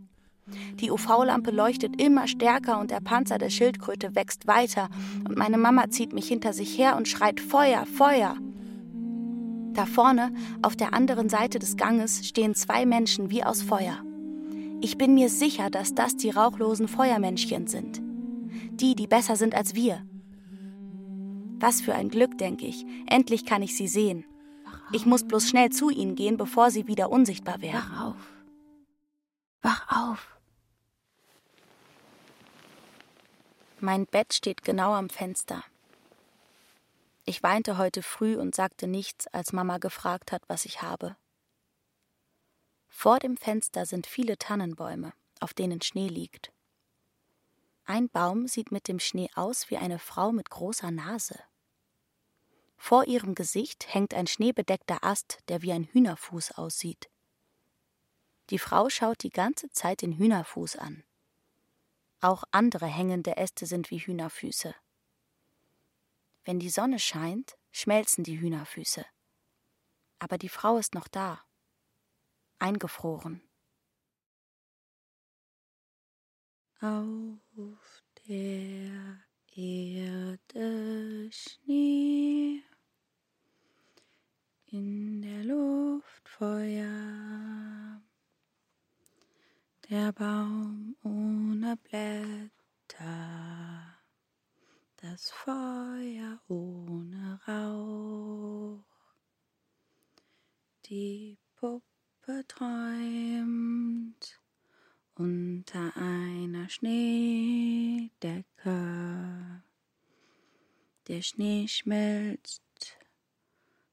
Die 0.80 0.90
UV-Lampe 0.90 1.50
leuchtet 1.50 2.00
immer 2.00 2.26
stärker 2.26 2.78
und 2.78 2.90
der 2.90 3.00
Panzer 3.00 3.38
der 3.38 3.50
Schildkröte 3.50 4.14
wächst 4.14 4.46
weiter 4.46 4.88
und 5.26 5.36
meine 5.36 5.58
Mama 5.58 5.88
zieht 5.90 6.12
mich 6.12 6.28
hinter 6.28 6.52
sich 6.52 6.76
her 6.76 6.96
und 6.96 7.08
schreit 7.08 7.40
Feuer, 7.40 7.86
Feuer. 7.86 8.36
Da 9.72 9.86
vorne, 9.86 10.32
auf 10.62 10.76
der 10.76 10.92
anderen 10.94 11.28
Seite 11.28 11.58
des 11.58 11.76
Ganges, 11.76 12.26
stehen 12.26 12.54
zwei 12.54 12.86
Menschen 12.86 13.30
wie 13.30 13.42
aus 13.42 13.62
Feuer. 13.62 13.98
Ich 14.80 14.98
bin 14.98 15.14
mir 15.14 15.28
sicher, 15.30 15.70
dass 15.70 15.94
das 15.94 16.16
die 16.16 16.30
rauchlosen 16.30 16.88
Feuermännchen 16.88 17.66
sind. 17.66 18.00
Die, 18.70 18.94
die 18.94 19.06
besser 19.06 19.36
sind 19.36 19.54
als 19.54 19.74
wir. 19.74 20.02
Was 21.58 21.80
für 21.80 21.94
ein 21.94 22.10
Glück, 22.10 22.36
denke 22.38 22.66
ich. 22.66 22.84
Endlich 23.06 23.46
kann 23.46 23.62
ich 23.62 23.76
sie 23.76 23.88
sehen. 23.88 24.24
Ich 24.92 25.06
muss 25.06 25.24
bloß 25.24 25.48
schnell 25.48 25.70
zu 25.70 25.90
ihnen 25.90 26.14
gehen, 26.14 26.36
bevor 26.36 26.70
sie 26.70 26.86
wieder 26.86 27.10
unsichtbar 27.10 27.62
werden. 27.62 27.80
Wach 27.80 28.08
auf. 28.08 28.33
Wach 29.64 29.86
auf. 29.88 30.36
Mein 33.80 34.04
Bett 34.04 34.34
steht 34.34 34.62
genau 34.62 34.92
am 34.92 35.08
Fenster. 35.08 35.64
Ich 37.24 37.42
weinte 37.42 37.78
heute 37.78 38.02
früh 38.02 38.36
und 38.36 38.54
sagte 38.54 38.86
nichts, 38.86 39.26
als 39.28 39.54
Mama 39.54 39.78
gefragt 39.78 40.32
hat, 40.32 40.42
was 40.48 40.66
ich 40.66 40.82
habe. 40.82 41.16
Vor 42.88 43.18
dem 43.18 43.38
Fenster 43.38 43.86
sind 43.86 44.06
viele 44.06 44.36
Tannenbäume, 44.36 45.14
auf 45.40 45.54
denen 45.54 45.80
Schnee 45.80 46.08
liegt. 46.08 46.52
Ein 47.86 48.10
Baum 48.10 48.46
sieht 48.46 48.70
mit 48.70 48.86
dem 48.86 49.00
Schnee 49.00 49.30
aus 49.34 49.70
wie 49.70 49.78
eine 49.78 49.98
Frau 49.98 50.30
mit 50.30 50.50
großer 50.50 50.90
Nase. 50.90 51.40
Vor 52.76 53.06
ihrem 53.06 53.34
Gesicht 53.34 53.94
hängt 53.94 54.12
ein 54.12 54.26
schneebedeckter 54.26 55.02
Ast, 55.02 55.38
der 55.48 55.62
wie 55.62 55.72
ein 55.72 55.84
Hühnerfuß 55.84 56.52
aussieht. 56.52 57.08
Die 58.50 58.58
Frau 58.58 58.90
schaut 58.90 59.22
die 59.22 59.30
ganze 59.30 59.70
Zeit 59.70 60.02
den 60.02 60.18
Hühnerfuß 60.18 60.76
an. 60.76 61.04
Auch 62.20 62.44
andere 62.50 62.86
hängende 62.86 63.36
Äste 63.36 63.66
sind 63.66 63.90
wie 63.90 63.98
Hühnerfüße. 63.98 64.74
Wenn 66.44 66.58
die 66.58 66.70
Sonne 66.70 66.98
scheint, 66.98 67.56
schmelzen 67.72 68.22
die 68.22 68.38
Hühnerfüße. 68.38 69.04
Aber 70.18 70.38
die 70.38 70.48
Frau 70.48 70.76
ist 70.76 70.94
noch 70.94 71.08
da, 71.08 71.42
eingefroren. 72.58 73.42
Auf 76.80 78.02
der 78.28 79.20
Erde 79.56 81.30
Schnee, 81.32 82.62
in 84.66 85.22
der 85.22 85.44
Luft 85.44 86.28
Feuer, 86.28 88.02
der 89.90 90.12
Baum 90.12 90.96
ohne 91.02 91.76
Blätter, 91.76 92.50
das 94.96 95.30
Feuer 95.30 96.40
ohne 96.48 97.38
Rauch, 97.46 98.84
die 100.86 101.36
Puppe 101.56 102.44
träumt 102.48 104.40
unter 105.16 105.94
einer 105.96 106.68
Schneedecke. 106.70 108.10
Der 111.08 111.20
Schnee 111.20 111.68
schmilzt, 111.68 112.62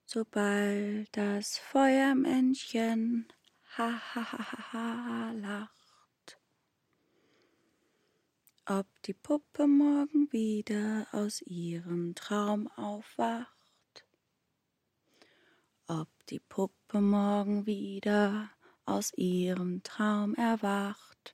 sobald 0.06 1.16
das 1.18 1.58
Feuermännchen 1.58 3.28
ha 3.78 3.90
ha 4.16 4.32
ha 4.32 4.72
ha, 4.72 5.32
lacht. 5.32 5.81
Ob 8.68 8.86
die 9.06 9.16
Puppe 9.16 9.66
morgen 9.66 10.32
wieder 10.32 11.08
aus 11.12 11.42
ihrem 11.42 12.14
Traum 12.14 12.68
aufwacht? 12.68 14.06
Ob 15.88 16.08
die 16.28 16.40
Puppe 16.40 17.02
morgen 17.02 17.66
wieder 17.66 18.52
aus 18.86 19.14
ihrem 19.16 19.82
Traum 19.82 20.36
erwacht. 20.36 21.34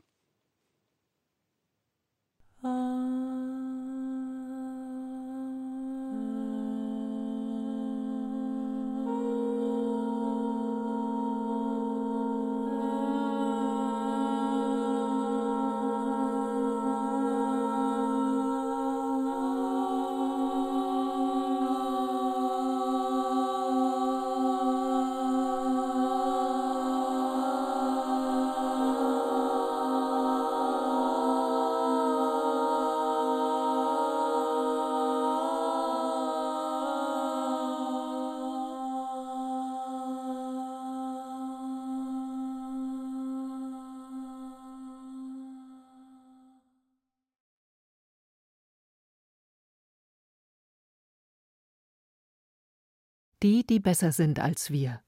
Die, 53.47 53.65
die 53.65 53.79
besser 53.79 54.11
sind 54.11 54.41
als 54.41 54.71
wir. 54.71 54.99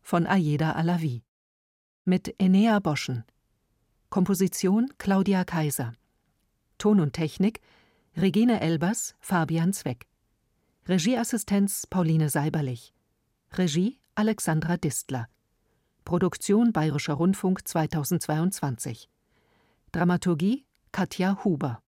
Von 0.00 0.24
Ayeda 0.24 0.74
Alavi. 0.74 1.24
Mit 2.04 2.32
Enea 2.38 2.78
Boschen. 2.78 3.24
Komposition 4.08 4.92
Claudia 4.98 5.42
Kaiser. 5.42 5.92
Ton 6.78 7.00
und 7.00 7.14
Technik 7.14 7.60
Regine 8.16 8.60
Elbers, 8.60 9.16
Fabian 9.18 9.72
Zweck. 9.72 10.06
Regieassistenz 10.86 11.88
Pauline 11.88 12.28
Seiberlich. 12.28 12.94
Regie 13.54 13.98
Alexandra 14.14 14.76
Distler. 14.76 15.28
Produktion 16.04 16.72
Bayerischer 16.72 17.14
Rundfunk 17.14 17.66
2022. 17.66 19.10
Dramaturgie 19.90 20.64
Katja 20.92 21.42
Huber. 21.42 21.82